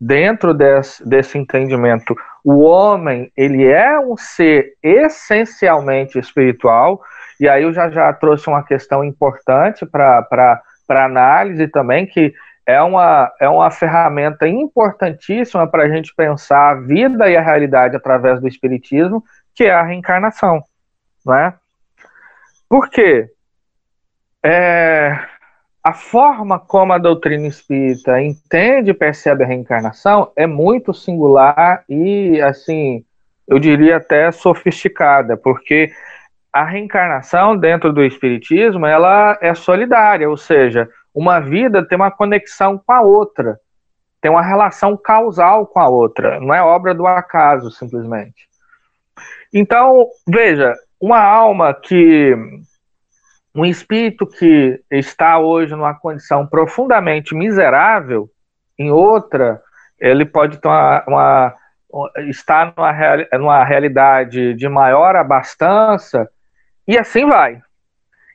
dentro 0.00 0.54
desse, 0.54 1.06
desse 1.06 1.36
entendimento, 1.36 2.14
o 2.44 2.60
homem, 2.60 3.30
ele 3.36 3.66
é 3.66 3.98
um 3.98 4.16
ser 4.16 4.74
essencialmente 4.82 6.18
espiritual, 6.18 7.02
e 7.38 7.48
aí 7.48 7.64
eu 7.64 7.72
já, 7.72 7.90
já 7.90 8.12
trouxe 8.12 8.48
uma 8.48 8.62
questão 8.62 9.04
importante 9.04 9.84
para 9.84 10.62
análise 10.88 11.68
também, 11.68 12.06
que 12.06 12.32
é 12.66 12.80
uma, 12.80 13.30
é 13.40 13.48
uma 13.48 13.70
ferramenta 13.70 14.46
importantíssima 14.46 15.66
para 15.66 15.84
a 15.84 15.88
gente 15.88 16.14
pensar 16.14 16.70
a 16.70 16.74
vida 16.74 17.28
e 17.28 17.36
a 17.36 17.42
realidade 17.42 17.96
através 17.96 18.40
do 18.40 18.48
Espiritismo, 18.48 19.22
que 19.54 19.64
é 19.64 19.72
a 19.72 19.82
reencarnação. 19.82 20.62
Não 21.24 21.34
é? 21.34 21.54
Por 22.68 22.88
quê? 22.88 23.30
É, 24.42 25.18
a 25.82 25.92
forma 25.92 26.58
como 26.58 26.92
a 26.92 26.98
doutrina 26.98 27.46
espírita 27.46 28.20
entende 28.20 28.90
e 28.90 28.94
percebe 28.94 29.44
a 29.44 29.46
reencarnação 29.46 30.30
é 30.36 30.46
muito 30.46 30.92
singular 30.94 31.84
e, 31.88 32.40
assim, 32.40 33.04
eu 33.48 33.58
diria 33.58 33.96
até 33.96 34.30
sofisticada, 34.30 35.36
porque 35.36 35.90
a 36.52 36.64
reencarnação 36.64 37.56
dentro 37.56 37.92
do 37.92 38.04
espiritismo 38.04 38.86
ela 38.86 39.38
é 39.40 39.54
solidária, 39.54 40.28
ou 40.28 40.36
seja, 40.36 40.88
uma 41.14 41.40
vida 41.40 41.86
tem 41.86 41.96
uma 41.96 42.10
conexão 42.10 42.78
com 42.78 42.92
a 42.92 43.00
outra, 43.00 43.58
tem 44.20 44.30
uma 44.30 44.42
relação 44.42 44.96
causal 44.96 45.66
com 45.66 45.80
a 45.80 45.88
outra, 45.88 46.38
não 46.40 46.54
é 46.54 46.62
obra 46.62 46.94
do 46.94 47.06
acaso, 47.06 47.70
simplesmente. 47.70 48.48
Então, 49.52 50.06
veja, 50.28 50.74
uma 51.00 51.20
alma 51.20 51.74
que. 51.74 52.34
Um 53.52 53.64
espírito 53.64 54.28
que 54.28 54.80
está 54.88 55.40
hoje 55.40 55.74
numa 55.74 55.92
condição 55.92 56.46
profundamente 56.46 57.34
miserável, 57.34 58.30
em 58.78 58.92
outra, 58.92 59.60
ele 59.98 60.24
pode 60.24 60.58
ter 60.58 60.68
uma, 60.68 61.04
uma 61.08 61.54
estar 62.28 62.72
numa, 62.76 62.92
numa 63.38 63.64
realidade 63.64 64.54
de 64.54 64.68
maior 64.68 65.16
abastança, 65.16 66.28
e 66.86 66.96
assim 66.96 67.26
vai. 67.26 67.60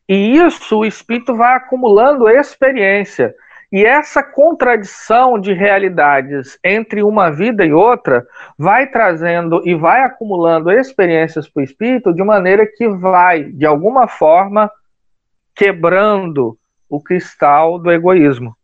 E 0.07 0.35
isso 0.35 0.79
o 0.79 0.85
espírito 0.85 1.35
vai 1.35 1.55
acumulando 1.55 2.29
experiência. 2.29 3.33
E 3.75 3.85
essa 3.85 4.23
contradição 4.23 5.37
de 5.37 5.51
realidades 5.51 6.57
entre 6.63 7.03
uma 7.03 7.29
vida 7.29 7.65
e 7.65 7.73
outra 7.73 8.25
vai 8.57 8.87
trazendo 8.87 9.61
e 9.67 9.75
vai 9.75 10.01
acumulando 10.01 10.71
experiências 10.71 11.49
para 11.49 11.59
o 11.59 11.63
espírito 11.65 12.13
de 12.13 12.23
maneira 12.23 12.65
que 12.65 12.87
vai, 12.87 13.43
de 13.43 13.65
alguma 13.65 14.07
forma, 14.07 14.71
quebrando 15.53 16.57
o 16.89 17.03
cristal 17.03 17.77
do 17.77 17.91
egoísmo. 17.91 18.55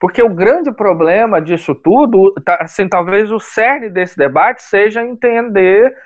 Porque 0.00 0.20
o 0.20 0.34
grande 0.34 0.72
problema 0.72 1.40
disso 1.40 1.72
tudo, 1.72 2.32
tá, 2.44 2.58
assim, 2.62 2.88
talvez 2.88 3.30
o 3.30 3.38
cerne 3.38 3.88
desse 3.88 4.16
debate 4.16 4.60
seja 4.60 5.04
entender 5.04 5.96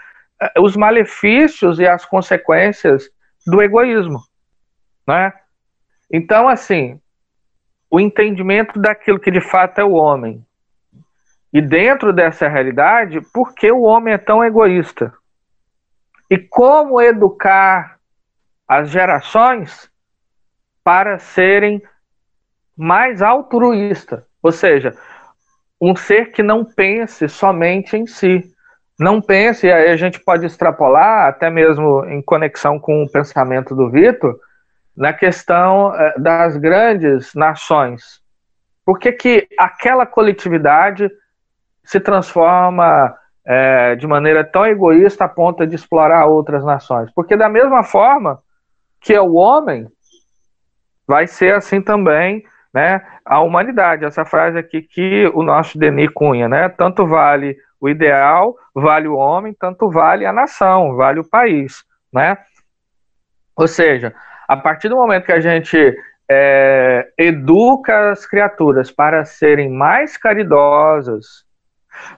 eh, 0.43 0.61
os 0.61 0.77
malefícios 0.77 1.81
e 1.81 1.87
as 1.87 2.05
consequências 2.05 3.09
do 3.47 3.63
egoísmo. 3.63 4.21
Né? 5.09 5.33
Então, 6.13 6.47
assim, 6.47 7.01
o 7.91 7.99
entendimento 7.99 8.79
daquilo 8.79 9.19
que 9.19 9.31
de 9.31 9.41
fato 9.41 9.81
é 9.81 9.85
o 9.85 9.93
homem. 9.93 10.45
E 11.53 11.61
dentro 11.61 12.13
dessa 12.13 12.47
realidade, 12.47 13.21
por 13.33 13.53
que 13.55 13.71
o 13.73 13.83
homem 13.83 14.15
é 14.15 14.19
tão 14.19 14.45
egoísta? 14.45 15.13
E 16.31 16.39
como 16.39 17.01
educar 17.01 17.99
as 18.69 18.89
gerações 18.89 19.91
para 20.85 21.19
serem 21.19 21.83
mais 22.77 23.21
altruístas? 23.21 24.23
Ou 24.41 24.53
seja, 24.53 24.97
um 25.81 25.97
ser 25.97 26.31
que 26.31 26.43
não 26.43 26.65
pense 26.65 27.29
somente 27.29 27.97
em 27.97 28.07
si. 28.07 28.45
Não 28.99 29.21
pense, 29.21 29.67
e 29.67 29.73
aí 29.73 29.91
a 29.91 29.97
gente 29.97 30.21
pode 30.21 30.47
extrapolar, 30.47 31.27
até 31.27 31.51
mesmo 31.51 32.05
em 32.05 32.23
conexão 32.23 32.79
com 32.79 33.03
o 33.03 33.11
pensamento 33.11 33.75
do 33.75 33.91
Vitor, 33.91 34.39
na 35.01 35.15
questão 35.15 35.95
eh, 35.95 36.15
das 36.19 36.59
grandes 36.59 37.35
nações. 37.35 38.21
Por 38.85 38.99
que, 38.99 39.11
que 39.13 39.49
aquela 39.59 40.05
coletividade 40.05 41.11
se 41.83 41.99
transforma 41.99 43.17
é, 43.43 43.97
de 43.97 44.07
maneira 44.07 44.45
tão 44.45 44.67
egoísta 44.67 45.25
a 45.25 45.29
ponto 45.29 45.67
de 45.67 45.75
explorar 45.75 46.27
outras 46.27 46.63
nações? 46.63 47.11
Porque 47.15 47.35
da 47.35 47.49
mesma 47.49 47.83
forma 47.83 48.41
que 49.01 49.15
é 49.15 49.21
o 49.23 49.37
homem, 49.37 49.89
vai 51.09 51.27
ser 51.27 51.55
assim 51.55 51.81
também 51.81 52.45
né, 52.75 53.01
a 53.25 53.41
humanidade. 53.41 54.05
Essa 54.05 54.27
frase 54.27 54.59
aqui 54.59 54.83
que 54.83 55.27
o 55.33 55.43
nosso 55.43 55.79
Denis 55.79 56.11
cunha, 56.13 56.47
né? 56.47 56.69
Tanto 56.69 57.07
vale 57.07 57.57
o 57.81 57.89
ideal, 57.89 58.55
vale 58.75 59.09
o 59.09 59.17
homem, 59.17 59.57
tanto 59.59 59.89
vale 59.89 60.27
a 60.27 60.33
nação, 60.33 60.95
vale 60.95 61.21
o 61.21 61.29
país, 61.29 61.83
né? 62.13 62.37
Ou 63.57 63.67
seja, 63.67 64.15
a 64.51 64.57
partir 64.57 64.89
do 64.89 64.97
momento 64.97 65.27
que 65.27 65.33
a 65.33 65.39
gente 65.39 65.97
é, 66.29 67.09
educa 67.17 68.11
as 68.11 68.27
criaturas 68.27 68.91
para 68.91 69.25
serem 69.25 69.71
mais 69.71 70.17
caridosas, 70.17 71.45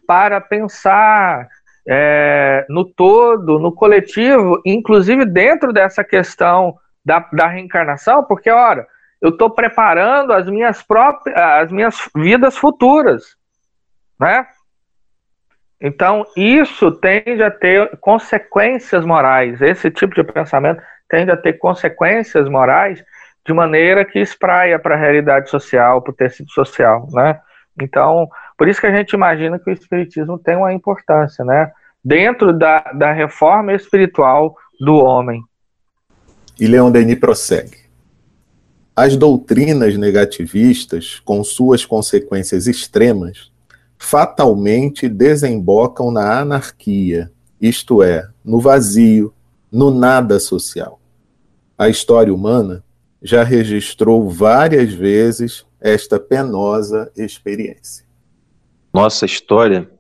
para 0.07 0.41
pensar 0.41 1.47
é, 1.87 2.65
no 2.71 2.87
todo, 2.87 3.59
no 3.59 3.71
coletivo, 3.71 4.63
inclusive 4.65 5.27
dentro 5.27 5.75
dessa 5.75 6.03
questão 6.03 6.75
da, 7.05 7.19
da 7.35 7.49
reencarnação, 7.49 8.25
porque, 8.25 8.49
ora, 8.49 8.87
eu 9.21 9.29
estou 9.29 9.51
preparando 9.51 10.33
as 10.33 10.47
minhas 10.47 10.83
próprias, 10.83 11.37
as 11.37 11.71
minhas 11.71 11.97
vidas 12.17 12.57
futuras, 12.57 13.37
né? 14.19 14.47
Então, 15.79 16.25
isso 16.35 16.93
tende 16.93 17.43
a 17.43 17.51
ter 17.51 17.99
consequências 17.99 19.05
morais. 19.05 19.61
Esse 19.61 19.91
tipo 19.91 20.15
de 20.15 20.25
pensamento 20.25 20.81
tende 21.13 21.31
a 21.31 21.37
ter 21.37 21.53
consequências 21.59 22.49
morais 22.49 23.05
de 23.47 23.53
maneira 23.53 24.03
que 24.03 24.19
espraia 24.19 24.79
para 24.79 24.95
a 24.95 24.99
realidade 24.99 25.51
social, 25.51 26.01
para 26.01 26.11
o 26.11 26.15
tecido 26.15 26.51
social, 26.51 27.07
né? 27.13 27.39
Então, 27.79 28.27
por 28.57 28.67
isso 28.67 28.81
que 28.81 28.87
a 28.87 28.97
gente 28.97 29.13
imagina 29.13 29.59
que 29.59 29.69
o 29.69 29.73
espiritismo 29.73 30.39
tem 30.39 30.57
uma 30.57 30.73
importância, 30.73 31.45
né? 31.45 31.71
Dentro 32.03 32.51
da, 32.51 32.81
da 32.95 33.13
reforma 33.13 33.75
espiritual 33.75 34.57
do 34.81 34.95
homem. 34.95 35.43
E 36.59 36.67
Leon 36.67 36.91
Denis 36.91 37.19
prossegue. 37.19 37.83
As 38.97 39.15
doutrinas 39.15 39.99
negativistas, 39.99 41.21
com 41.21 41.45
suas 41.45 41.85
consequências 41.85 42.67
extremas, 42.67 43.53
fatalmente 43.99 45.11
desembocam 45.11 46.11
na 46.11 46.41
anarquia, 46.41 47.31
isto 47.61 48.03
é, 48.03 48.27
no 48.43 48.61
vazio, 48.61 49.33
no 49.71 49.91
nada 49.91 50.41
social 50.41 51.02
a 51.83 51.89
história 51.89 52.33
humana 52.33 52.85
já 53.21 53.43
registrou 53.43 54.31
várias 54.31 54.93
vezes 54.93 55.67
esta 55.81 56.21
penosa 56.21 57.11
experiência. 57.17 58.07
Nossa 58.95 59.27
história 59.27 59.91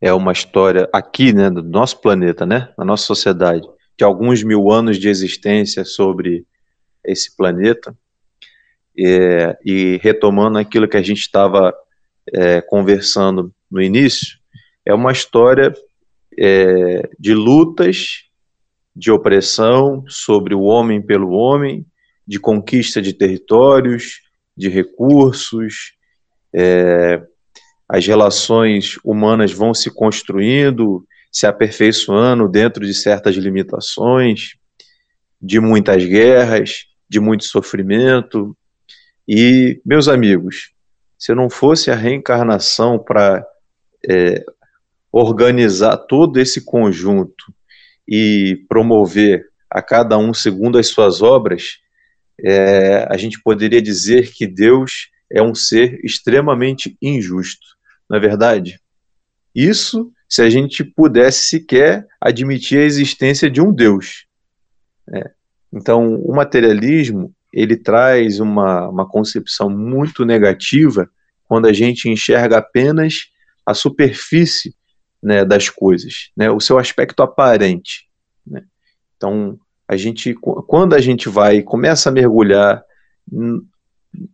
é 0.00 0.10
uma 0.14 0.32
história 0.32 0.88
aqui, 0.90 1.34
né, 1.34 1.50
do 1.50 1.62
nosso 1.62 2.00
planeta, 2.00 2.46
né, 2.46 2.72
na 2.78 2.84
nossa 2.84 3.04
sociedade, 3.04 3.68
de 3.94 4.04
alguns 4.04 4.42
mil 4.42 4.70
anos 4.70 4.98
de 4.98 5.10
existência 5.10 5.84
sobre 5.84 6.46
esse 7.04 7.36
planeta. 7.36 7.94
É, 8.98 9.58
e 9.62 10.00
retomando 10.02 10.56
aquilo 10.56 10.88
que 10.88 10.96
a 10.96 11.02
gente 11.02 11.20
estava 11.20 11.74
é, 12.32 12.62
conversando 12.62 13.52
no 13.70 13.82
início, 13.82 14.38
é 14.82 14.94
uma 14.94 15.12
história 15.12 15.74
é, 16.38 17.06
de 17.18 17.34
lutas 17.34 18.25
de 18.96 19.12
opressão 19.12 20.02
sobre 20.08 20.54
o 20.54 20.62
homem 20.62 21.02
pelo 21.02 21.32
homem, 21.32 21.84
de 22.26 22.40
conquista 22.40 23.02
de 23.02 23.12
territórios, 23.12 24.22
de 24.56 24.70
recursos, 24.70 25.92
é, 26.54 27.22
as 27.86 28.06
relações 28.06 28.98
humanas 29.04 29.52
vão 29.52 29.74
se 29.74 29.90
construindo, 29.90 31.06
se 31.30 31.46
aperfeiçoando 31.46 32.48
dentro 32.48 32.86
de 32.86 32.94
certas 32.94 33.36
limitações, 33.36 34.54
de 35.40 35.60
muitas 35.60 36.02
guerras, 36.02 36.86
de 37.06 37.20
muito 37.20 37.44
sofrimento. 37.44 38.56
E, 39.28 39.78
meus 39.84 40.08
amigos, 40.08 40.72
se 41.18 41.34
não 41.34 41.50
fosse 41.50 41.90
a 41.90 41.94
reencarnação 41.94 42.98
para 42.98 43.46
é, 44.08 44.42
organizar 45.12 45.98
todo 45.98 46.40
esse 46.40 46.64
conjunto 46.64 47.54
e 48.08 48.64
promover 48.68 49.46
a 49.70 49.82
cada 49.82 50.16
um 50.16 50.32
segundo 50.32 50.78
as 50.78 50.88
suas 50.88 51.22
obras, 51.22 51.78
é, 52.40 53.06
a 53.10 53.16
gente 53.16 53.40
poderia 53.42 53.80
dizer 53.80 54.32
que 54.32 54.46
Deus 54.46 55.10
é 55.30 55.42
um 55.42 55.54
ser 55.54 55.98
extremamente 56.04 56.96
injusto, 57.00 57.66
não 58.08 58.16
é 58.18 58.20
verdade? 58.20 58.80
Isso 59.54 60.12
se 60.28 60.42
a 60.42 60.50
gente 60.50 60.84
pudesse 60.84 61.48
sequer 61.48 62.06
admitir 62.20 62.78
a 62.78 62.84
existência 62.84 63.50
de 63.50 63.60
um 63.60 63.72
Deus. 63.72 64.26
Né? 65.06 65.22
Então, 65.72 66.14
o 66.20 66.34
materialismo 66.34 67.34
ele 67.52 67.76
traz 67.76 68.38
uma, 68.38 68.88
uma 68.88 69.08
concepção 69.08 69.70
muito 69.70 70.24
negativa 70.24 71.08
quando 71.44 71.66
a 71.66 71.72
gente 71.72 72.08
enxerga 72.08 72.58
apenas 72.58 73.30
a 73.64 73.72
superfície 73.72 74.74
né, 75.22 75.44
das 75.44 75.68
coisas, 75.68 76.30
né, 76.36 76.50
o 76.50 76.60
seu 76.60 76.78
aspecto 76.78 77.22
aparente. 77.22 78.06
Né. 78.46 78.62
Então, 79.16 79.58
a 79.88 79.96
gente, 79.96 80.34
quando 80.34 80.94
a 80.94 81.00
gente 81.00 81.28
vai 81.28 81.62
começa 81.62 82.08
a 82.08 82.12
mergulhar 82.12 82.82
em, 83.32 83.60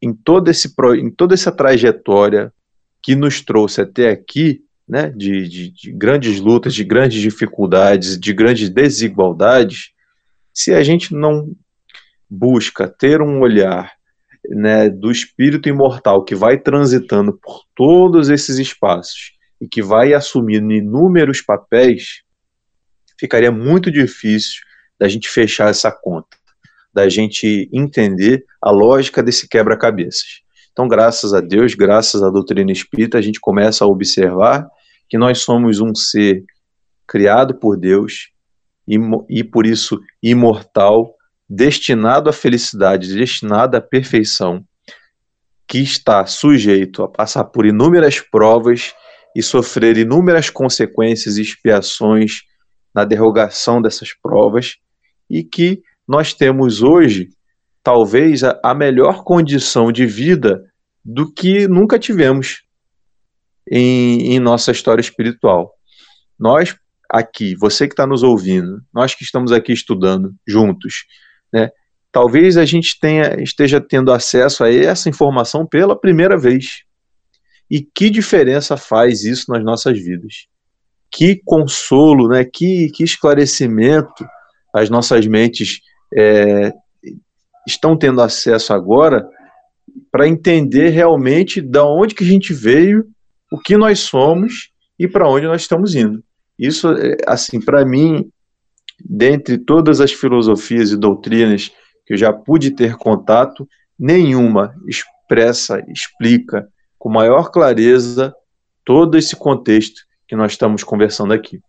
em, 0.01 0.13
todo 0.13 0.51
esse, 0.51 0.73
em 0.99 1.11
toda 1.11 1.35
essa 1.35 1.53
trajetória 1.53 2.53
que 3.03 3.15
nos 3.15 3.41
trouxe 3.41 3.81
até 3.81 4.11
aqui, 4.11 4.65
né, 4.89 5.11
de, 5.11 5.49
de, 5.49 5.71
de 5.71 5.93
grandes 5.93 6.41
lutas, 6.41 6.75
de 6.75 6.85
grandes 6.85 7.21
dificuldades, 7.21 8.19
de 8.19 8.33
grandes 8.33 8.69
desigualdades, 8.69 9.91
se 10.53 10.73
a 10.73 10.83
gente 10.83 11.15
não 11.15 11.55
busca 12.29 12.89
ter 12.89 13.21
um 13.21 13.41
olhar 13.41 13.93
né, 14.49 14.89
do 14.89 15.11
espírito 15.11 15.69
imortal 15.69 16.25
que 16.25 16.35
vai 16.35 16.59
transitando 16.59 17.33
por 17.33 17.63
todos 17.75 18.29
esses 18.29 18.59
espaços 18.59 19.33
e 19.63 19.69
que 19.69 19.81
vai 19.81 20.13
assumindo 20.13 20.73
inúmeros 20.73 21.41
papéis, 21.41 22.23
ficaria 23.17 23.53
muito 23.53 23.93
difícil 23.93 24.61
da 24.99 25.09
gente 25.09 25.29
fechar 25.29 25.71
essa 25.71 25.93
conta, 25.93 26.37
da 26.93 27.09
gente 27.09 27.71
entender 27.73 28.45
a 28.61 28.73
lógica 28.73 29.23
desse 29.23 29.49
quebra-cabeças. 29.49 30.43
Então, 30.73 30.89
graças 30.89 31.33
a 31.33 31.41
Deus, 31.41 31.77
graças 31.77 32.25
à 32.25 32.29
doutrina 32.29 32.73
espírita, 32.73 33.19
a 33.19 33.23
gente 33.23 33.39
começa 33.39 33.85
a 33.85 33.87
observar 33.87 34.67
que 35.09 35.17
nós 35.17 35.39
somos 35.39 35.79
um 35.79 35.95
ser 35.95 36.45
criado 37.07 37.55
por 37.55 37.77
Deus 37.77 38.31
e, 38.89 38.99
e 39.29 39.45
por 39.45 39.65
isso 39.65 40.01
imortal, 40.21 41.15
destinado 41.49 42.29
à 42.29 42.33
felicidade, 42.33 43.15
destinado 43.15 43.77
à 43.77 43.81
perfeição, 43.81 44.65
que 45.69 45.79
está 45.79 46.27
sujeito 46.27 47.05
a 47.05 47.09
passar 47.09 47.45
por 47.45 47.65
inúmeras 47.65 48.19
provas 48.19 48.93
e 49.35 49.43
sofrer 49.43 49.97
inúmeras 49.97 50.51
consequências 50.51 51.37
e 51.37 51.43
expiações 51.43 52.43
na 52.95 53.05
derrogação 53.05 53.81
dessas 53.81 54.13
provas, 54.13 54.77
e 55.29 55.43
que 55.43 55.83
nós 56.07 56.35
temos 56.35 56.83
hoje, 56.83 57.31
talvez, 57.83 58.43
a, 58.45 58.75
melhor 58.75 59.25
condição 59.25 59.91
de 59.91 60.05
vida 60.05 60.65
do 61.05 61.33
que 61.33 61.67
nunca 61.67 61.99
tivemos 61.99 62.63
em, 63.71 64.35
em 64.35 64.39
nossa 64.39 64.71
história 64.71 65.01
espiritual. 65.01 65.73
Nós 66.39 66.77
aqui, 67.09 67.55
você 67.55 67.87
que 67.87 67.93
está 67.93 68.07
nos 68.07 68.23
ouvindo, 68.23 68.83
nós 68.93 69.15
que 69.15 69.23
estamos 69.23 69.53
aqui 69.53 69.73
estudando 69.73 70.35
juntos, 70.47 71.05
né, 71.53 71.71
talvez 72.11 72.57
a 72.57 72.65
gente 72.65 72.99
tenha, 72.99 73.41
esteja 73.43 73.81
tendo 73.81 74.13
acesso 74.13 74.65
a 74.65 74.73
essa 74.73 75.09
informação 75.09 75.67
pela 75.67 75.99
primeira 75.99 76.39
vez. 76.39 76.85
E 77.73 77.81
que 77.81 78.11
diferença 78.11 78.77
faz 78.77 79.25
isso 79.25 79.51
nas 79.51 79.65
nossas 79.65 79.99
vidas? 79.99 80.47
Que 81.11 81.41
consolo, 81.43 82.29
né? 82.29 82.45
que, 82.45 82.91
que 82.91 83.03
esclarecimento 83.03 84.27
as 84.75 84.91
nossas 84.91 85.27
mentes 85.27 85.81
é, 86.15 86.71
estão 87.67 87.97
tendo 87.97 88.21
acesso 88.21 88.75
agora 88.75 89.27
para 90.11 90.29
entender 90.29 90.91
realmente 90.91 91.63
da 91.63 91.83
onde 91.83 92.15
que 92.15 92.23
a 92.23 92.27
gente 92.27 92.53
veio 92.53 93.07
o 93.51 93.59
que 93.59 93.75
nós 93.79 94.01
somos 94.01 94.71
e 94.99 95.09
para 95.09 95.27
onde 95.27 95.47
nós 95.47 95.63
estamos 95.63 95.95
indo. 95.95 96.23
Isso, 96.59 96.93
é, 96.93 97.17
assim, 97.27 97.59
para 97.59 97.87
mim, 97.87 98.31
dentre 99.03 99.57
todas 99.57 99.99
as 99.99 100.13
filosofias 100.13 100.91
e 100.91 100.97
doutrinas 100.99 101.71
que 102.05 102.13
eu 102.13 102.19
já 102.19 102.35
pude 102.35 102.73
ter 102.73 102.97
contato, 102.97 103.67
nenhuma 103.99 104.75
expressa, 104.87 105.83
explica 105.89 106.69
com 107.03 107.09
maior 107.09 107.51
clareza 107.51 108.33
todo 108.85 109.19
esse 109.19 109.35
contexto 109.35 110.03
que 110.29 110.37
nós 110.37 110.53
estamos 110.53 110.85
conversando 110.85 111.35
aqui. 111.35 111.61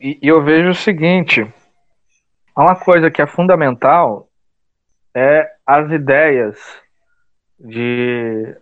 E, 0.00 0.18
eu 0.22 0.42
vejo 0.42 0.70
o 0.70 0.74
seguinte: 0.74 1.46
uma 2.56 2.74
coisa 2.74 3.10
que 3.10 3.20
é 3.20 3.26
fundamental 3.26 4.26
é 5.14 5.46
as 5.66 5.92
ideias 5.92 6.56
de 7.60 8.56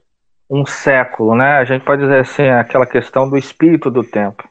um 0.51 0.67
século, 0.67 1.37
né? 1.37 1.59
A 1.59 1.65
gente 1.65 1.85
pode 1.85 2.03
dizer 2.03 2.19
assim, 2.19 2.49
aquela 2.49 2.85
questão 2.85 3.31
do 3.31 3.39
espírito 3.39 3.89
do 3.89 4.03
tempo. 4.03 4.43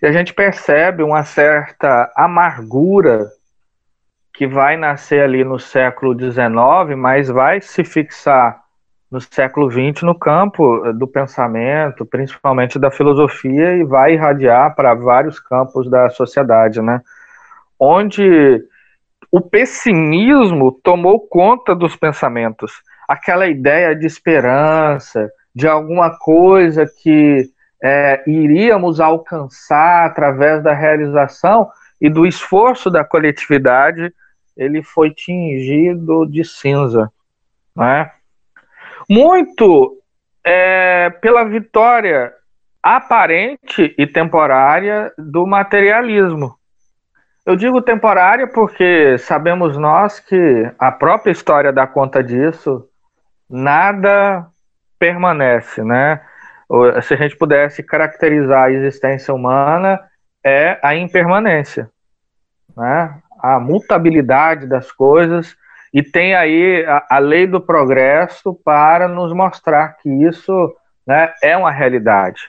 E 0.00 0.06
a 0.06 0.12
gente 0.12 0.32
percebe 0.32 1.02
uma 1.02 1.24
certa 1.24 2.12
amargura 2.14 3.26
que 4.32 4.46
vai 4.46 4.76
nascer 4.76 5.20
ali 5.20 5.42
no 5.42 5.58
século 5.58 6.16
XIX, 6.16 6.96
mas 6.96 7.26
vai 7.26 7.60
se 7.60 7.82
fixar 7.82 8.61
no 9.12 9.20
século 9.20 9.70
XX 9.70 10.02
no 10.02 10.18
campo 10.18 10.90
do 10.94 11.06
pensamento, 11.06 12.06
principalmente 12.06 12.78
da 12.78 12.90
filosofia, 12.90 13.76
e 13.76 13.84
vai 13.84 14.14
irradiar 14.14 14.74
para 14.74 14.94
vários 14.94 15.38
campos 15.38 15.90
da 15.90 16.08
sociedade, 16.08 16.80
né? 16.80 17.02
Onde 17.78 18.64
o 19.30 19.40
pessimismo 19.40 20.72
tomou 20.82 21.20
conta 21.20 21.74
dos 21.74 21.94
pensamentos 21.94 22.72
aquela 23.06 23.46
ideia 23.46 23.94
de 23.94 24.06
esperança, 24.06 25.30
de 25.54 25.68
alguma 25.68 26.16
coisa 26.18 26.86
que 26.86 27.50
é, 27.82 28.22
iríamos 28.26 28.98
alcançar 28.98 30.06
através 30.06 30.62
da 30.62 30.72
realização 30.72 31.68
e 32.00 32.08
do 32.08 32.26
esforço 32.26 32.88
da 32.88 33.04
coletividade, 33.04 34.10
ele 34.56 34.82
foi 34.82 35.10
tingido 35.10 36.24
de 36.24 36.44
cinza. 36.44 37.12
Né? 37.76 38.10
Muito 39.08 39.98
é, 40.44 41.10
pela 41.20 41.44
vitória 41.44 42.32
aparente 42.82 43.94
e 43.96 44.06
temporária 44.06 45.12
do 45.16 45.46
materialismo. 45.46 46.56
Eu 47.44 47.56
digo 47.56 47.82
temporária 47.82 48.46
porque 48.46 49.16
sabemos 49.18 49.76
nós 49.76 50.20
que 50.20 50.70
a 50.78 50.90
própria 50.90 51.32
história 51.32 51.72
dá 51.72 51.86
conta 51.86 52.22
disso, 52.22 52.88
nada 53.48 54.46
permanece, 54.98 55.82
né? 55.82 56.20
Se 57.02 57.14
a 57.14 57.16
gente 57.16 57.36
pudesse 57.36 57.82
caracterizar 57.82 58.64
a 58.64 58.70
existência 58.70 59.34
humana, 59.34 60.00
é 60.44 60.78
a 60.82 60.94
impermanência, 60.94 61.90
né? 62.76 63.20
A 63.40 63.58
mutabilidade 63.58 64.66
das 64.66 64.92
coisas 64.92 65.56
e 65.92 66.02
tem 66.02 66.34
aí 66.34 66.84
a, 66.86 67.06
a 67.10 67.18
lei 67.18 67.46
do 67.46 67.60
progresso 67.60 68.54
para 68.64 69.08
nos 69.08 69.32
mostrar 69.32 69.96
que 69.98 70.08
isso 70.08 70.74
né, 71.06 71.32
é 71.42 71.56
uma 71.56 71.70
realidade, 71.70 72.48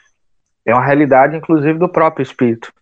é 0.65 0.73
uma 0.73 0.85
realidade 0.85 1.35
inclusive 1.35 1.77
do 1.77 1.89
próprio 1.89 2.23
espírito. 2.23 2.73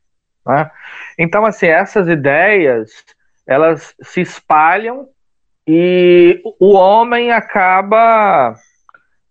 Né? 0.45 0.69
Então, 1.17 1.45
assim, 1.45 1.67
essas 1.67 2.08
ideias 2.08 2.91
elas 3.47 3.93
se 4.02 4.21
espalham 4.21 5.08
e 5.67 6.41
o 6.60 6.74
homem 6.74 7.32
acaba, 7.32 8.56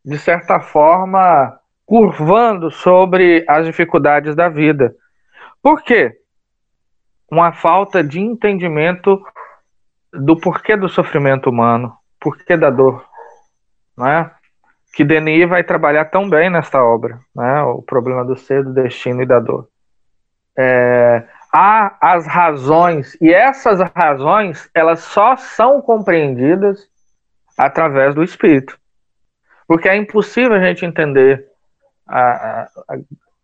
de 0.04 0.18
certa 0.18 0.60
forma, 0.60 1.58
curvando 1.86 2.70
sobre 2.70 3.44
as 3.48 3.66
dificuldades 3.66 4.34
da 4.34 4.48
vida. 4.48 4.94
Por 5.62 5.82
quê? 5.82 6.12
Uma 7.30 7.52
falta 7.52 8.02
de 8.02 8.20
entendimento 8.20 9.20
do 10.12 10.36
porquê 10.36 10.76
do 10.76 10.88
sofrimento 10.88 11.50
humano, 11.50 11.92
porquê 12.20 12.56
da 12.56 12.70
dor, 12.70 13.04
né? 13.96 14.30
Que 14.92 15.04
Denis 15.04 15.48
vai 15.48 15.62
trabalhar 15.62 16.06
tão 16.06 16.28
bem 16.28 16.50
nesta 16.50 16.82
obra, 16.82 17.20
né? 17.34 17.62
O 17.62 17.80
problema 17.80 18.24
do 18.24 18.36
ser, 18.36 18.64
do 18.64 18.72
destino 18.72 19.22
e 19.22 19.26
da 19.26 19.38
dor. 19.38 19.68
É, 20.58 21.24
há 21.52 21.96
as 22.00 22.26
razões, 22.26 23.16
e 23.20 23.32
essas 23.32 23.80
razões, 23.94 24.68
elas 24.74 25.00
só 25.00 25.36
são 25.36 25.80
compreendidas 25.80 26.88
através 27.56 28.14
do 28.14 28.22
Espírito. 28.22 28.78
Porque 29.66 29.88
é 29.88 29.96
impossível 29.96 30.54
a 30.54 30.60
gente 30.60 30.84
entender 30.84 31.46
a, 32.06 32.20
a, 32.20 32.68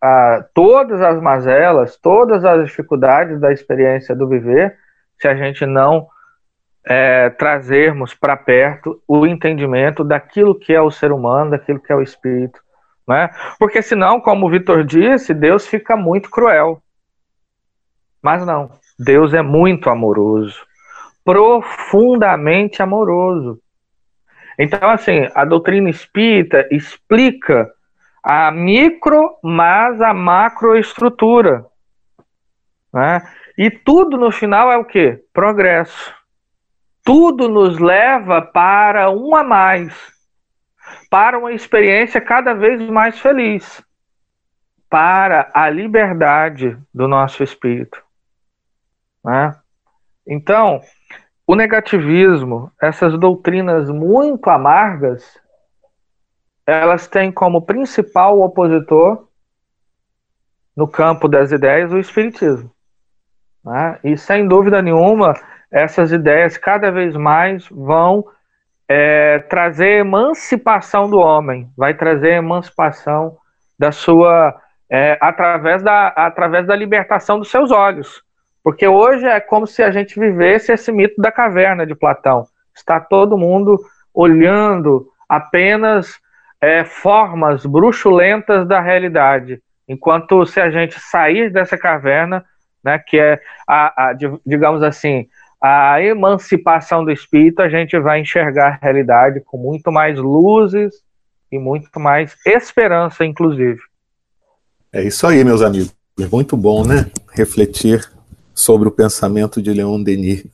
a, 0.03 0.45
todas 0.53 1.01
as 1.01 1.21
mazelas, 1.21 1.97
todas 1.97 2.45
as 2.45 2.67
dificuldades 2.67 3.41
da 3.41 3.53
experiência 3.53 4.15
do 4.15 4.29
viver, 4.29 4.77
se 5.19 5.29
a 5.29 5.37
gente 5.37 5.65
não 5.65 6.09
é, 6.87 7.31
trazermos 7.31 8.15
para 8.15 8.37
perto 8.37 9.03
o 9.09 9.27
entendimento 9.27 10.05
daquilo 10.05 10.55
que 10.55 10.73
é 10.73 10.81
o 10.81 10.91
ser 10.91 11.11
humano, 11.11 11.51
daquilo 11.51 11.81
que 11.81 11.93
é 11.93 11.97
o 11.97 12.03
espírito. 12.03 12.61
Né? 13.07 13.29
Porque 13.59 13.83
senão, 13.83 14.21
como 14.21 14.47
o 14.47 14.51
Vitor 14.51 14.85
disse, 14.85 15.35
Deus 15.35 15.67
fica 15.67 15.97
muito 15.97 16.31
cruel. 16.31 16.81
Mas 18.23 18.47
não, 18.47 18.71
Deus 18.99 19.35
é 19.35 19.43
muito 19.43 19.91
amoroso, 19.91 20.65
profundamente 21.25 22.83
amoroso. 22.83 23.61
Então, 24.59 24.89
assim, 24.89 25.29
a 25.35 25.45
doutrina 25.45 25.91
espírita 25.91 26.67
explica 26.71 27.71
a 28.23 28.51
micro, 28.51 29.37
mas 29.43 30.01
a 30.01 30.15
macroestrutura. 30.15 31.67
Né? 32.93 33.23
E 33.59 33.71
tudo 33.71 34.17
no 34.17 34.33
final 34.33 34.73
é 34.73 34.77
o 34.77 34.85
que? 34.85 35.21
Progresso. 35.33 36.16
Tudo 37.07 37.49
nos 37.49 37.79
leva 37.79 38.43
para 38.43 39.13
um 39.13 39.37
a 39.37 39.45
mais, 39.45 39.95
para 41.09 41.39
uma 41.39 41.53
experiência 41.53 42.21
cada 42.21 42.53
vez 42.53 42.83
mais 42.91 43.21
feliz, 43.21 43.81
para 44.91 45.49
a 45.55 45.71
liberdade 45.71 46.77
do 46.93 47.07
nosso 47.07 47.45
espírito. 47.45 48.03
Né? 49.25 49.57
Então, 50.27 50.81
o 51.47 51.55
negativismo, 51.55 52.73
essas 52.83 53.17
doutrinas 53.17 53.89
muito 53.89 54.51
amargas, 54.51 55.41
elas 56.67 57.07
têm 57.07 57.31
como 57.31 57.63
principal 57.63 58.41
opositor 58.41 59.29
no 60.75 60.89
campo 60.89 61.29
das 61.29 61.53
ideias 61.53 61.93
o 61.93 62.01
espiritismo. 62.01 62.69
Né? 63.65 64.01
E 64.03 64.19
sem 64.19 64.49
dúvida 64.49 64.83
nenhuma, 64.83 65.35
essas 65.77 66.11
ideias 66.11 66.57
cada 66.57 66.91
vez 66.91 67.15
mais 67.15 67.69
vão 67.69 68.25
é, 68.89 69.41
trazer 69.41 69.99
emancipação 69.99 71.11
do 71.11 71.19
homem, 71.19 71.69
vai 71.77 71.93
trazer 71.93 72.31
emancipação 72.31 73.37
da 73.79 73.93
sua 73.93 74.59
é, 74.91 75.19
através 75.21 75.83
da 75.83 76.09
através 76.09 76.67
da 76.67 76.75
libertação 76.75 77.39
dos 77.39 77.51
seus 77.51 77.71
olhos. 77.71 78.23
Porque 78.65 78.89
hoje 78.89 79.27
é 79.27 79.39
como 79.39 79.67
se 79.67 79.83
a 79.83 79.91
gente 79.91 80.19
vivesse 80.19 80.73
esse 80.73 80.91
mito 80.91 81.21
da 81.21 81.31
caverna 81.31 81.87
de 81.87 81.95
Platão. 81.95 82.47
Está 82.75 82.99
todo 82.99 83.37
mundo 83.37 83.79
olhando 84.15 85.07
apenas 85.29 86.19
é, 86.59 86.85
formas 86.85 87.67
bruxulentas 87.67 88.67
da 88.67 88.81
realidade. 88.81 89.61
Enquanto 89.87 90.47
se 90.47 90.59
a 90.59 90.71
gente 90.71 90.99
sair 90.99 91.51
dessa 91.51 91.77
caverna, 91.77 92.45
né, 92.83 92.99
que 92.99 93.19
é, 93.19 93.39
a, 93.69 94.09
a, 94.09 94.13
digamos 94.45 94.83
assim, 94.83 95.29
a 95.63 96.01
emancipação 96.03 97.05
do 97.05 97.11
espírito, 97.11 97.61
a 97.61 97.69
gente 97.69 97.99
vai 97.99 98.21
enxergar 98.21 98.69
a 98.69 98.85
realidade 98.85 99.41
com 99.41 99.57
muito 99.57 99.91
mais 99.91 100.19
luzes 100.19 100.95
e 101.51 101.59
muito 101.59 101.99
mais 101.99 102.37
esperança, 102.45 103.25
inclusive. 103.25 103.81
É 104.93 105.03
isso 105.03 105.27
aí, 105.27 105.43
meus 105.45 105.63
amigos. 105.63 105.95
É 106.19 106.27
muito 106.27 106.57
bom, 106.57 106.87
né? 106.87 107.11
Refletir 107.33 108.09
sobre 108.55 108.89
o 108.89 108.91
pensamento 108.91 109.61
de 109.61 109.73
Leon 109.73 110.03
Denis. 110.03 110.47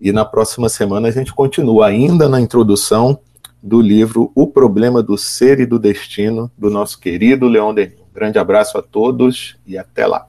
E 0.00 0.12
na 0.12 0.24
próxima 0.24 0.68
semana 0.68 1.08
a 1.08 1.10
gente 1.10 1.32
continua 1.32 1.86
ainda 1.86 2.28
na 2.28 2.40
introdução 2.40 3.18
do 3.62 3.80
livro 3.80 4.30
O 4.34 4.46
Problema 4.46 5.02
do 5.02 5.16
Ser 5.16 5.60
e 5.60 5.66
do 5.66 5.78
Destino, 5.78 6.50
do 6.56 6.70
nosso 6.70 7.00
querido 7.00 7.48
Leon 7.48 7.74
Denis. 7.74 7.96
grande 8.12 8.38
abraço 8.38 8.78
a 8.78 8.82
todos 8.82 9.56
e 9.66 9.78
até 9.78 10.06
lá. 10.06 10.26